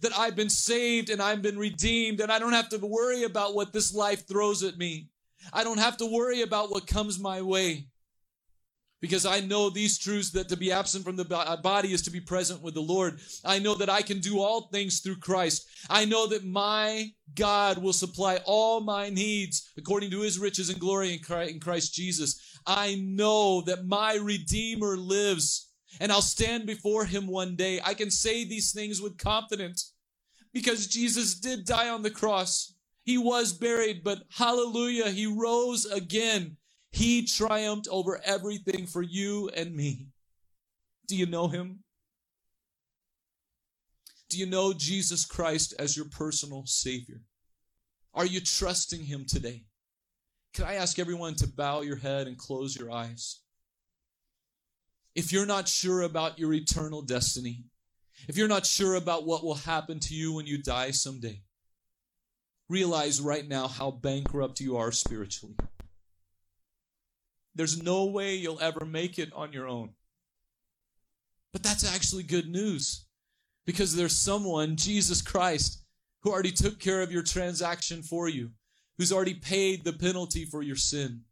that 0.00 0.16
I've 0.16 0.36
been 0.36 0.50
saved 0.50 1.10
and 1.10 1.20
I've 1.20 1.42
been 1.42 1.58
redeemed 1.58 2.20
and 2.20 2.32
I 2.32 2.38
don't 2.38 2.52
have 2.52 2.68
to 2.70 2.78
worry 2.78 3.24
about 3.24 3.54
what 3.54 3.72
this 3.72 3.94
life 3.94 4.26
throws 4.26 4.62
at 4.62 4.78
me. 4.78 5.08
I 5.52 5.64
don't 5.64 5.78
have 5.78 5.96
to 5.98 6.06
worry 6.06 6.42
about 6.42 6.70
what 6.70 6.86
comes 6.86 7.18
my 7.18 7.42
way 7.42 7.86
because 9.00 9.24
I 9.24 9.40
know 9.40 9.70
these 9.70 9.98
truths 9.98 10.30
that 10.30 10.48
to 10.50 10.56
be 10.56 10.72
absent 10.72 11.04
from 11.04 11.16
the 11.16 11.26
uh, 11.34 11.56
body 11.56 11.92
is 11.92 12.02
to 12.02 12.10
be 12.10 12.20
present 12.20 12.62
with 12.62 12.74
the 12.74 12.80
Lord. 12.80 13.18
I 13.44 13.58
know 13.58 13.74
that 13.76 13.88
I 13.88 14.02
can 14.02 14.20
do 14.20 14.40
all 14.40 14.68
things 14.68 15.00
through 15.00 15.16
Christ. 15.16 15.66
I 15.88 16.04
know 16.04 16.26
that 16.28 16.44
my 16.44 17.12
God 17.34 17.78
will 17.78 17.92
supply 17.92 18.40
all 18.44 18.80
my 18.80 19.08
needs 19.08 19.72
according 19.78 20.10
to 20.10 20.20
his 20.20 20.38
riches 20.38 20.68
and 20.68 20.78
glory 20.78 21.20
in 21.30 21.60
Christ 21.60 21.94
Jesus. 21.94 22.58
I 22.66 22.96
know 22.96 23.62
that 23.62 23.86
my 23.86 24.16
Redeemer 24.16 24.96
lives 24.96 25.69
and 25.98 26.12
I'll 26.12 26.22
stand 26.22 26.66
before 26.66 27.04
him 27.04 27.26
one 27.26 27.56
day. 27.56 27.80
I 27.84 27.94
can 27.94 28.10
say 28.10 28.44
these 28.44 28.72
things 28.72 29.00
with 29.00 29.18
confidence 29.18 29.94
because 30.52 30.86
Jesus 30.86 31.34
did 31.34 31.64
die 31.64 31.88
on 31.88 32.02
the 32.02 32.10
cross. 32.10 32.74
He 33.04 33.18
was 33.18 33.52
buried, 33.52 34.04
but 34.04 34.22
hallelujah, 34.30 35.10
he 35.10 35.26
rose 35.26 35.86
again. 35.86 36.56
He 36.92 37.24
triumphed 37.24 37.88
over 37.90 38.20
everything 38.24 38.86
for 38.86 39.02
you 39.02 39.48
and 39.56 39.74
me. 39.74 40.08
Do 41.08 41.16
you 41.16 41.26
know 41.26 41.48
him? 41.48 41.80
Do 44.30 44.38
you 44.38 44.46
know 44.46 44.72
Jesus 44.72 45.24
Christ 45.24 45.74
as 45.78 45.96
your 45.96 46.06
personal 46.06 46.64
Savior? 46.64 47.20
Are 48.14 48.26
you 48.26 48.40
trusting 48.40 49.04
Him 49.04 49.24
today? 49.24 49.64
Can 50.54 50.64
I 50.64 50.74
ask 50.74 50.98
everyone 50.98 51.34
to 51.36 51.48
bow 51.48 51.82
your 51.82 51.96
head 51.96 52.28
and 52.28 52.38
close 52.38 52.76
your 52.76 52.90
eyes? 52.90 53.40
If 55.20 55.32
you're 55.32 55.44
not 55.44 55.68
sure 55.68 56.00
about 56.00 56.38
your 56.38 56.54
eternal 56.54 57.02
destiny, 57.02 57.64
if 58.26 58.38
you're 58.38 58.48
not 58.48 58.64
sure 58.64 58.94
about 58.94 59.26
what 59.26 59.44
will 59.44 59.54
happen 59.54 60.00
to 60.00 60.14
you 60.14 60.32
when 60.32 60.46
you 60.46 60.56
die 60.62 60.92
someday, 60.92 61.42
realize 62.70 63.20
right 63.20 63.46
now 63.46 63.68
how 63.68 63.90
bankrupt 63.90 64.60
you 64.60 64.78
are 64.78 64.90
spiritually. 64.90 65.56
There's 67.54 67.82
no 67.82 68.06
way 68.06 68.36
you'll 68.36 68.62
ever 68.62 68.86
make 68.86 69.18
it 69.18 69.30
on 69.34 69.52
your 69.52 69.68
own. 69.68 69.90
But 71.52 71.62
that's 71.62 71.84
actually 71.84 72.22
good 72.22 72.48
news 72.48 73.04
because 73.66 73.94
there's 73.94 74.16
someone, 74.16 74.74
Jesus 74.74 75.20
Christ, 75.20 75.84
who 76.22 76.32
already 76.32 76.50
took 76.50 76.78
care 76.78 77.02
of 77.02 77.12
your 77.12 77.22
transaction 77.22 78.02
for 78.02 78.26
you, 78.26 78.52
who's 78.96 79.12
already 79.12 79.34
paid 79.34 79.84
the 79.84 79.92
penalty 79.92 80.46
for 80.46 80.62
your 80.62 80.76
sin. 80.76 81.24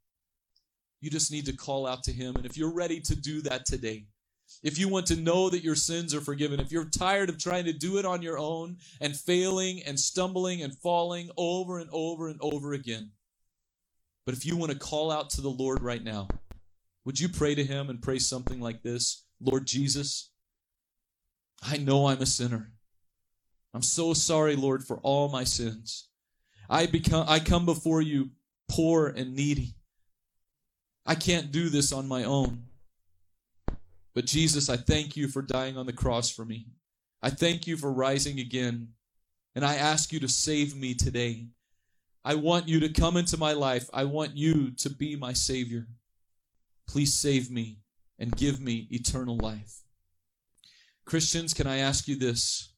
You 1.01 1.11
just 1.11 1.31
need 1.31 1.47
to 1.47 1.57
call 1.57 1.87
out 1.87 2.03
to 2.05 2.13
him. 2.13 2.37
And 2.37 2.47
if 2.47 2.57
you're 2.57 2.73
ready 2.73 3.01
to 3.01 3.17
do 3.17 3.41
that 3.43 3.67
today, 3.67 4.07
if 4.63 4.79
you 4.79 4.89
want 4.89 5.07
to 5.07 5.17
know 5.17 5.51
that 5.51 5.63
your 5.63 5.75
sins 5.75 6.15
are 6.15 6.21
forgiven, 6.21 6.59
if 6.59 6.73
you're 6.73 6.85
tired 6.85 7.29
of 7.29 7.39
trying 7.39 7.67
to 7.67 7.73
do 7.73 7.99
it 7.99 8.05
on 8.05 8.23
your 8.23 8.39
own 8.39 8.79
and 9.01 9.15
failing 9.15 9.83
and 9.87 9.99
stumbling 9.99 10.63
and 10.63 10.77
falling 10.77 11.31
over 11.37 11.79
and 11.79 11.91
over 11.93 12.29
and 12.29 12.39
over 12.41 12.73
again, 12.73 13.11
but 14.25 14.35
if 14.35 14.45
you 14.45 14.57
want 14.57 14.73
to 14.73 14.79
call 14.79 15.11
out 15.11 15.31
to 15.31 15.41
the 15.41 15.51
Lord 15.51 15.83
right 15.83 16.03
now, 16.03 16.29
would 17.05 17.21
you 17.21 17.29
pray 17.29 17.55
to 17.55 17.65
Him 17.65 17.89
and 17.89 18.03
pray 18.03 18.19
something 18.19 18.61
like 18.61 18.83
this 18.83 19.25
Lord 19.41 19.67
Jesus, 19.67 20.31
I 21.63 21.77
know 21.77 22.09
I'm 22.09 22.21
a 22.21 22.27
sinner. 22.27 22.73
I'm 23.73 23.83
so 23.83 24.13
sorry, 24.15 24.57
Lord, 24.57 24.85
for 24.85 24.99
all 24.99 25.29
my 25.29 25.45
sins. 25.45 26.09
I 26.69 26.87
become 26.87 27.25
I 27.29 27.39
come 27.39 27.65
before 27.65 28.03
you 28.03 28.31
poor 28.69 29.07
and 29.09 29.35
needy. 29.35 29.75
I 31.09 31.15
can't 31.15 31.51
do 31.51 31.71
this 31.71 31.91
on 31.91 32.07
my 32.07 32.25
own. 32.25 32.65
But 34.15 34.27
Jesus, 34.27 34.69
I 34.69 34.77
thank 34.77 35.17
you 35.17 35.27
for 35.27 35.41
dying 35.41 35.79
on 35.79 35.87
the 35.87 35.93
cross 35.93 36.31
for 36.31 36.45
me. 36.45 36.67
I 37.23 37.31
thank 37.31 37.67
you 37.67 37.79
for 37.79 37.91
rising 37.91 38.39
again. 38.39 38.89
And 39.55 39.65
I 39.65 39.77
ask 39.77 40.13
you 40.13 40.21
to 40.21 40.29
save 40.29 40.77
me 40.77 40.95
today. 40.95 41.47
I 42.27 42.35
want 42.35 42.69
you 42.69 42.79
to 42.81 42.91
come 42.91 43.17
into 43.17 43.39
my 43.39 43.55
life. 43.55 43.89
I 43.95 44.05
want 44.05 44.37
you 44.37 44.73
to 44.73 44.91
be 44.91 45.17
my 45.17 45.33
Savior. 45.33 45.87
Please 46.87 47.15
save 47.15 47.51
me 47.51 47.79
and 48.19 48.37
give 48.37 48.61
me 48.61 48.87
eternal 48.91 49.39
life. 49.39 49.81
Christians, 51.07 51.55
can 51.55 51.67
I 51.67 51.79
ask 51.79 52.07
you 52.07 52.17
this? 52.17 52.75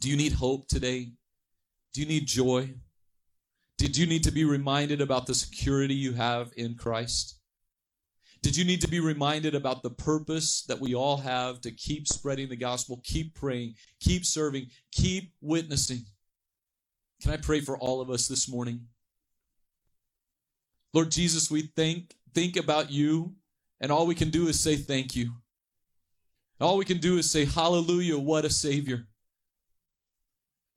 Do 0.00 0.10
you 0.10 0.16
need 0.16 0.32
hope 0.32 0.66
today? 0.66 1.12
Do 1.94 2.00
you 2.00 2.06
need 2.08 2.26
joy? 2.26 2.74
Did 3.78 3.96
you 3.96 4.06
need 4.06 4.24
to 4.24 4.32
be 4.32 4.44
reminded 4.44 5.00
about 5.00 5.26
the 5.26 5.34
security 5.34 5.94
you 5.94 6.12
have 6.12 6.52
in 6.56 6.74
Christ? 6.74 7.38
Did 8.42 8.56
you 8.56 8.64
need 8.64 8.80
to 8.80 8.88
be 8.88 9.00
reminded 9.00 9.54
about 9.54 9.82
the 9.82 9.90
purpose 9.90 10.62
that 10.64 10.80
we 10.80 10.94
all 10.94 11.16
have 11.18 11.60
to 11.62 11.70
keep 11.70 12.08
spreading 12.08 12.48
the 12.48 12.56
gospel, 12.56 13.00
keep 13.04 13.34
praying, 13.34 13.74
keep 14.00 14.24
serving, 14.24 14.66
keep 14.92 15.32
witnessing? 15.40 16.04
Can 17.22 17.32
I 17.32 17.36
pray 17.36 17.60
for 17.60 17.78
all 17.78 18.00
of 18.00 18.10
us 18.10 18.26
this 18.26 18.48
morning? 18.48 18.80
Lord 20.92 21.10
Jesus, 21.10 21.50
we 21.50 21.62
think 21.62 22.14
think 22.34 22.56
about 22.56 22.90
you, 22.90 23.34
and 23.80 23.92
all 23.92 24.06
we 24.06 24.14
can 24.14 24.30
do 24.30 24.48
is 24.48 24.58
say 24.58 24.76
thank 24.76 25.14
you. 25.14 25.32
All 26.60 26.76
we 26.76 26.84
can 26.84 26.98
do 26.98 27.18
is 27.18 27.30
say, 27.30 27.44
Hallelujah, 27.44 28.18
what 28.18 28.44
a 28.44 28.50
Savior. 28.50 29.06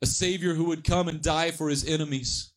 A 0.04 0.06
Savior 0.06 0.54
who 0.54 0.66
would 0.66 0.84
come 0.84 1.08
and 1.08 1.22
die 1.22 1.52
for 1.52 1.70
his 1.70 1.88
enemies 1.88 2.51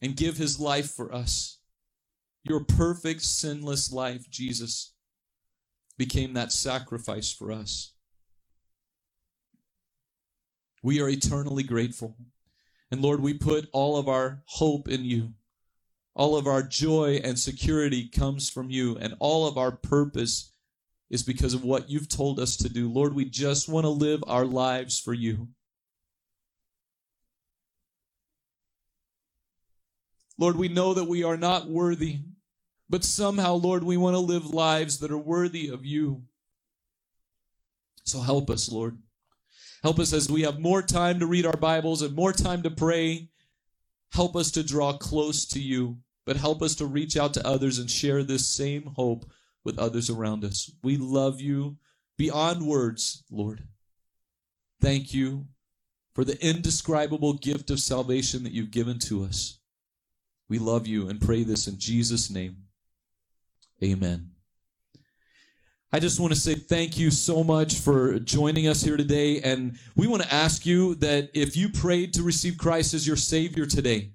and 0.00 0.16
give 0.16 0.36
his 0.36 0.60
life 0.60 0.90
for 0.90 1.14
us. 1.14 1.58
Your 2.44 2.64
perfect, 2.64 3.22
sinless 3.22 3.92
life, 3.92 4.30
Jesus, 4.30 4.94
became 5.96 6.34
that 6.34 6.52
sacrifice 6.52 7.32
for 7.32 7.50
us. 7.52 7.92
We 10.82 11.00
are 11.00 11.08
eternally 11.08 11.64
grateful. 11.64 12.16
And 12.90 13.02
Lord, 13.02 13.20
we 13.20 13.34
put 13.34 13.68
all 13.72 13.96
of 13.96 14.08
our 14.08 14.42
hope 14.46 14.88
in 14.88 15.04
you. 15.04 15.34
All 16.14 16.36
of 16.36 16.46
our 16.46 16.62
joy 16.62 17.20
and 17.22 17.38
security 17.38 18.08
comes 18.08 18.48
from 18.48 18.70
you, 18.70 18.96
and 18.96 19.14
all 19.18 19.46
of 19.46 19.58
our 19.58 19.72
purpose 19.72 20.52
is 21.10 21.22
because 21.22 21.54
of 21.54 21.64
what 21.64 21.90
you've 21.90 22.08
told 22.08 22.40
us 22.40 22.56
to 22.56 22.68
do. 22.68 22.90
Lord, 22.90 23.14
we 23.14 23.24
just 23.24 23.68
want 23.68 23.84
to 23.84 23.90
live 23.90 24.22
our 24.26 24.44
lives 24.44 24.98
for 24.98 25.14
you. 25.14 25.48
Lord, 30.38 30.56
we 30.56 30.68
know 30.68 30.94
that 30.94 31.08
we 31.08 31.24
are 31.24 31.36
not 31.36 31.68
worthy, 31.68 32.20
but 32.88 33.04
somehow, 33.04 33.54
Lord, 33.54 33.82
we 33.82 33.96
want 33.96 34.14
to 34.14 34.20
live 34.20 34.46
lives 34.46 34.98
that 35.00 35.10
are 35.10 35.18
worthy 35.18 35.68
of 35.68 35.84
you. 35.84 36.22
So 38.04 38.20
help 38.20 38.48
us, 38.48 38.70
Lord. 38.70 38.98
Help 39.82 39.98
us 39.98 40.12
as 40.12 40.30
we 40.30 40.42
have 40.42 40.58
more 40.58 40.80
time 40.80 41.20
to 41.20 41.26
read 41.26 41.44
our 41.44 41.56
Bibles 41.56 42.02
and 42.02 42.14
more 42.14 42.32
time 42.32 42.62
to 42.62 42.70
pray. 42.70 43.28
Help 44.12 44.36
us 44.36 44.50
to 44.52 44.62
draw 44.62 44.92
close 44.92 45.44
to 45.46 45.60
you, 45.60 45.98
but 46.24 46.36
help 46.36 46.62
us 46.62 46.74
to 46.76 46.86
reach 46.86 47.16
out 47.16 47.34
to 47.34 47.46
others 47.46 47.78
and 47.78 47.90
share 47.90 48.22
this 48.22 48.48
same 48.48 48.92
hope 48.96 49.30
with 49.64 49.78
others 49.78 50.08
around 50.08 50.44
us. 50.44 50.70
We 50.82 50.96
love 50.96 51.40
you 51.40 51.76
beyond 52.16 52.66
words, 52.66 53.24
Lord. 53.30 53.64
Thank 54.80 55.12
you 55.12 55.46
for 56.14 56.24
the 56.24 56.42
indescribable 56.44 57.34
gift 57.34 57.70
of 57.70 57.80
salvation 57.80 58.44
that 58.44 58.52
you've 58.52 58.70
given 58.70 58.98
to 59.00 59.24
us. 59.24 59.58
We 60.48 60.58
love 60.58 60.86
you 60.86 61.08
and 61.08 61.20
pray 61.20 61.42
this 61.42 61.68
in 61.68 61.78
Jesus' 61.78 62.30
name. 62.30 62.56
Amen. 63.82 64.30
I 65.90 66.00
just 66.00 66.20
want 66.20 66.34
to 66.34 66.38
say 66.38 66.54
thank 66.54 66.98
you 66.98 67.10
so 67.10 67.42
much 67.42 67.76
for 67.76 68.18
joining 68.18 68.68
us 68.68 68.82
here 68.82 68.96
today. 68.98 69.40
And 69.40 69.78
we 69.96 70.06
want 70.06 70.22
to 70.22 70.32
ask 70.32 70.66
you 70.66 70.94
that 70.96 71.30
if 71.32 71.56
you 71.56 71.70
prayed 71.70 72.12
to 72.14 72.22
receive 72.22 72.58
Christ 72.58 72.92
as 72.92 73.06
your 73.06 73.16
Savior 73.16 73.64
today, 73.64 74.10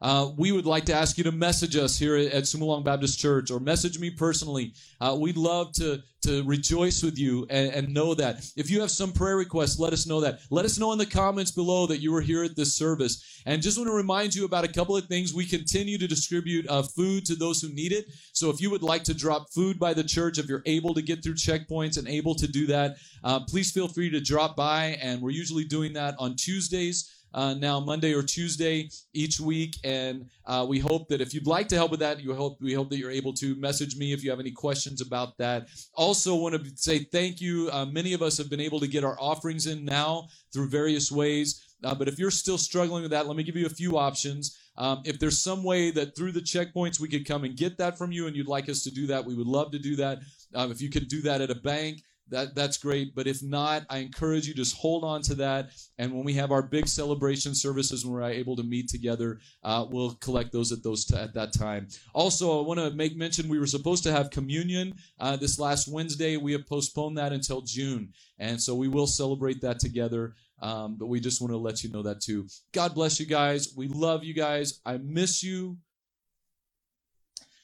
uh, 0.00 0.30
we 0.36 0.52
would 0.52 0.66
like 0.66 0.84
to 0.84 0.94
ask 0.94 1.18
you 1.18 1.24
to 1.24 1.32
message 1.32 1.76
us 1.76 1.98
here 1.98 2.16
at 2.16 2.44
Sumulong 2.44 2.84
Baptist 2.84 3.18
Church 3.18 3.50
or 3.50 3.58
message 3.58 3.98
me 3.98 4.10
personally. 4.10 4.72
Uh, 5.00 5.16
we'd 5.18 5.36
love 5.36 5.72
to, 5.72 6.02
to 6.22 6.44
rejoice 6.44 7.02
with 7.02 7.18
you 7.18 7.46
and, 7.50 7.72
and, 7.72 7.94
know 7.94 8.14
that. 8.14 8.44
If 8.56 8.70
you 8.70 8.80
have 8.80 8.90
some 8.90 9.12
prayer 9.12 9.36
requests, 9.36 9.78
let 9.78 9.92
us 9.92 10.06
know 10.06 10.20
that. 10.20 10.40
Let 10.50 10.64
us 10.64 10.78
know 10.78 10.92
in 10.92 10.98
the 10.98 11.06
comments 11.06 11.50
below 11.50 11.86
that 11.86 11.98
you 11.98 12.12
were 12.12 12.20
here 12.20 12.44
at 12.44 12.54
this 12.54 12.74
service. 12.74 13.42
And 13.46 13.62
just 13.62 13.78
want 13.78 13.88
to 13.88 13.94
remind 13.94 14.34
you 14.34 14.44
about 14.44 14.64
a 14.64 14.72
couple 14.72 14.96
of 14.96 15.06
things. 15.06 15.34
We 15.34 15.46
continue 15.46 15.98
to 15.98 16.06
distribute 16.06 16.68
uh, 16.68 16.82
food 16.82 17.24
to 17.26 17.34
those 17.34 17.60
who 17.60 17.68
need 17.70 17.92
it. 17.92 18.06
So 18.32 18.50
if 18.50 18.60
you 18.60 18.70
would 18.70 18.82
like 18.82 19.04
to 19.04 19.14
drop 19.14 19.50
food 19.50 19.78
by 19.78 19.94
the 19.94 20.04
church, 20.04 20.38
if 20.38 20.46
you're 20.46 20.62
able 20.66 20.94
to 20.94 21.02
get 21.02 21.24
through 21.24 21.34
checkpoints 21.34 21.98
and 21.98 22.06
able 22.06 22.34
to 22.36 22.46
do 22.46 22.66
that, 22.66 22.96
uh, 23.24 23.40
please 23.40 23.72
feel 23.72 23.88
free 23.88 24.10
to 24.10 24.20
drop 24.20 24.54
by. 24.54 24.98
And 25.00 25.20
we're 25.20 25.30
usually 25.30 25.64
doing 25.64 25.92
that 25.94 26.14
on 26.18 26.36
Tuesdays 26.36 27.17
uh, 27.34 27.54
now 27.54 27.80
Monday 27.80 28.14
or 28.14 28.22
Tuesday 28.22 28.88
each 29.12 29.40
week, 29.40 29.76
and 29.84 30.28
uh, 30.46 30.64
we 30.68 30.78
hope 30.78 31.08
that 31.08 31.20
if 31.20 31.34
you'd 31.34 31.46
like 31.46 31.68
to 31.68 31.76
help 31.76 31.90
with 31.90 32.00
that, 32.00 32.20
you 32.20 32.34
hope 32.34 32.58
we 32.60 32.72
hope 32.72 32.90
that 32.90 32.98
you're 32.98 33.10
able 33.10 33.32
to 33.34 33.54
message 33.56 33.96
me 33.96 34.12
if 34.12 34.24
you 34.24 34.30
have 34.30 34.40
any 34.40 34.50
questions 34.50 35.00
about 35.00 35.36
that. 35.38 35.68
Also, 35.94 36.34
want 36.34 36.54
to 36.54 36.70
say 36.76 37.00
thank 37.00 37.40
you. 37.40 37.68
Uh, 37.72 37.86
many 37.86 38.12
of 38.12 38.22
us 38.22 38.38
have 38.38 38.48
been 38.48 38.60
able 38.60 38.80
to 38.80 38.86
get 38.86 39.04
our 39.04 39.16
offerings 39.20 39.66
in 39.66 39.84
now 39.84 40.28
through 40.52 40.68
various 40.68 41.12
ways. 41.12 41.64
Uh, 41.84 41.94
but 41.94 42.08
if 42.08 42.18
you're 42.18 42.30
still 42.30 42.58
struggling 42.58 43.02
with 43.02 43.12
that, 43.12 43.26
let 43.26 43.36
me 43.36 43.44
give 43.44 43.56
you 43.56 43.66
a 43.66 43.70
few 43.70 43.98
options. 43.98 44.58
Um, 44.76 45.02
if 45.04 45.18
there's 45.18 45.38
some 45.38 45.62
way 45.62 45.90
that 45.92 46.16
through 46.16 46.32
the 46.32 46.40
checkpoints 46.40 47.00
we 47.00 47.08
could 47.08 47.26
come 47.26 47.44
and 47.44 47.56
get 47.56 47.78
that 47.78 47.98
from 47.98 48.12
you 48.12 48.26
and 48.26 48.36
you'd 48.36 48.48
like 48.48 48.68
us 48.68 48.82
to 48.84 48.90
do 48.90 49.06
that, 49.08 49.24
we 49.24 49.34
would 49.34 49.46
love 49.46 49.70
to 49.72 49.78
do 49.78 49.96
that. 49.96 50.20
Um, 50.54 50.70
if 50.70 50.80
you 50.80 50.88
could 50.88 51.08
do 51.08 51.20
that 51.22 51.40
at 51.40 51.50
a 51.50 51.54
bank, 51.54 52.02
that 52.30 52.54
that's 52.54 52.78
great. 52.78 53.14
But 53.14 53.26
if 53.26 53.42
not, 53.42 53.84
I 53.88 53.98
encourage 53.98 54.46
you 54.46 54.54
just 54.54 54.76
hold 54.76 55.04
on 55.04 55.22
to 55.22 55.34
that. 55.36 55.70
And 55.98 56.12
when 56.12 56.24
we 56.24 56.34
have 56.34 56.52
our 56.52 56.62
big 56.62 56.88
celebration 56.88 57.54
services, 57.54 58.04
when 58.04 58.14
we're 58.14 58.22
able 58.24 58.56
to 58.56 58.62
meet 58.62 58.88
together, 58.88 59.40
uh, 59.62 59.86
we'll 59.88 60.14
collect 60.16 60.52
those 60.52 60.72
at 60.72 60.82
those 60.82 61.04
t- 61.04 61.16
at 61.16 61.34
that 61.34 61.52
time. 61.52 61.88
Also, 62.14 62.62
I 62.62 62.66
want 62.66 62.80
to 62.80 62.90
make 62.90 63.16
mention 63.16 63.48
we 63.48 63.58
were 63.58 63.66
supposed 63.66 64.02
to 64.04 64.12
have 64.12 64.30
communion 64.30 64.94
uh, 65.20 65.36
this 65.36 65.58
last 65.58 65.88
Wednesday. 65.88 66.36
We 66.36 66.52
have 66.52 66.66
postponed 66.66 67.18
that 67.18 67.32
until 67.32 67.62
June, 67.62 68.12
and 68.38 68.60
so 68.60 68.74
we 68.74 68.88
will 68.88 69.06
celebrate 69.06 69.60
that 69.62 69.78
together. 69.78 70.34
Um, 70.60 70.96
but 70.98 71.06
we 71.06 71.20
just 71.20 71.40
want 71.40 71.52
to 71.52 71.56
let 71.56 71.84
you 71.84 71.90
know 71.90 72.02
that 72.02 72.20
too. 72.20 72.48
God 72.72 72.94
bless 72.94 73.20
you 73.20 73.26
guys. 73.26 73.74
We 73.76 73.86
love 73.86 74.24
you 74.24 74.34
guys. 74.34 74.80
I 74.84 74.98
miss 74.98 75.42
you. 75.42 75.78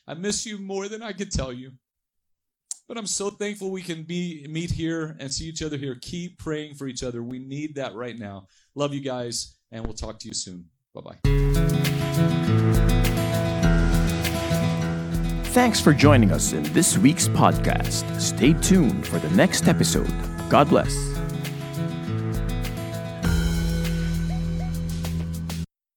I 0.07 0.15
miss 0.15 0.47
you 0.47 0.59
more 0.59 0.89
than 0.89 1.03
I 1.03 1.12
could 1.12 1.31
tell 1.31 1.53
you. 1.53 1.73
But 2.87 2.99
I'm 2.99 3.07
so 3.07 3.30
thankful 3.30 3.70
we 3.70 3.82
can 3.82 4.03
be 4.03 4.47
meet 4.49 4.70
here 4.70 5.16
and 5.18 5.32
see 5.32 5.47
each 5.47 5.62
other 5.62 5.76
here. 5.76 5.97
Keep 6.01 6.39
praying 6.39 6.74
for 6.74 6.87
each 6.87 7.03
other. 7.03 7.22
We 7.22 7.39
need 7.39 7.76
that 7.76 7.95
right 7.95 8.18
now. 8.18 8.47
Love 8.74 8.93
you 8.93 9.01
guys, 9.01 9.57
and 9.72 9.85
we'll 9.85 9.95
talk 9.95 10.18
to 10.20 10.28
you 10.28 10.35
soon. 10.35 10.66
Bye 10.95 11.01
bye. 11.01 11.18
Thanks 15.55 15.80
for 15.80 15.93
joining 15.93 16.32
us 16.32 16.53
in 16.53 16.64
this 16.72 16.99
week's 16.99 17.28
podcast. 17.28 18.20
Stay 18.20 18.55
tuned 18.55 19.07
for 19.07 19.18
the 19.20 19.30
next 19.30 19.68
episode. 19.68 20.12
God 20.51 20.68
bless. 20.68 21.14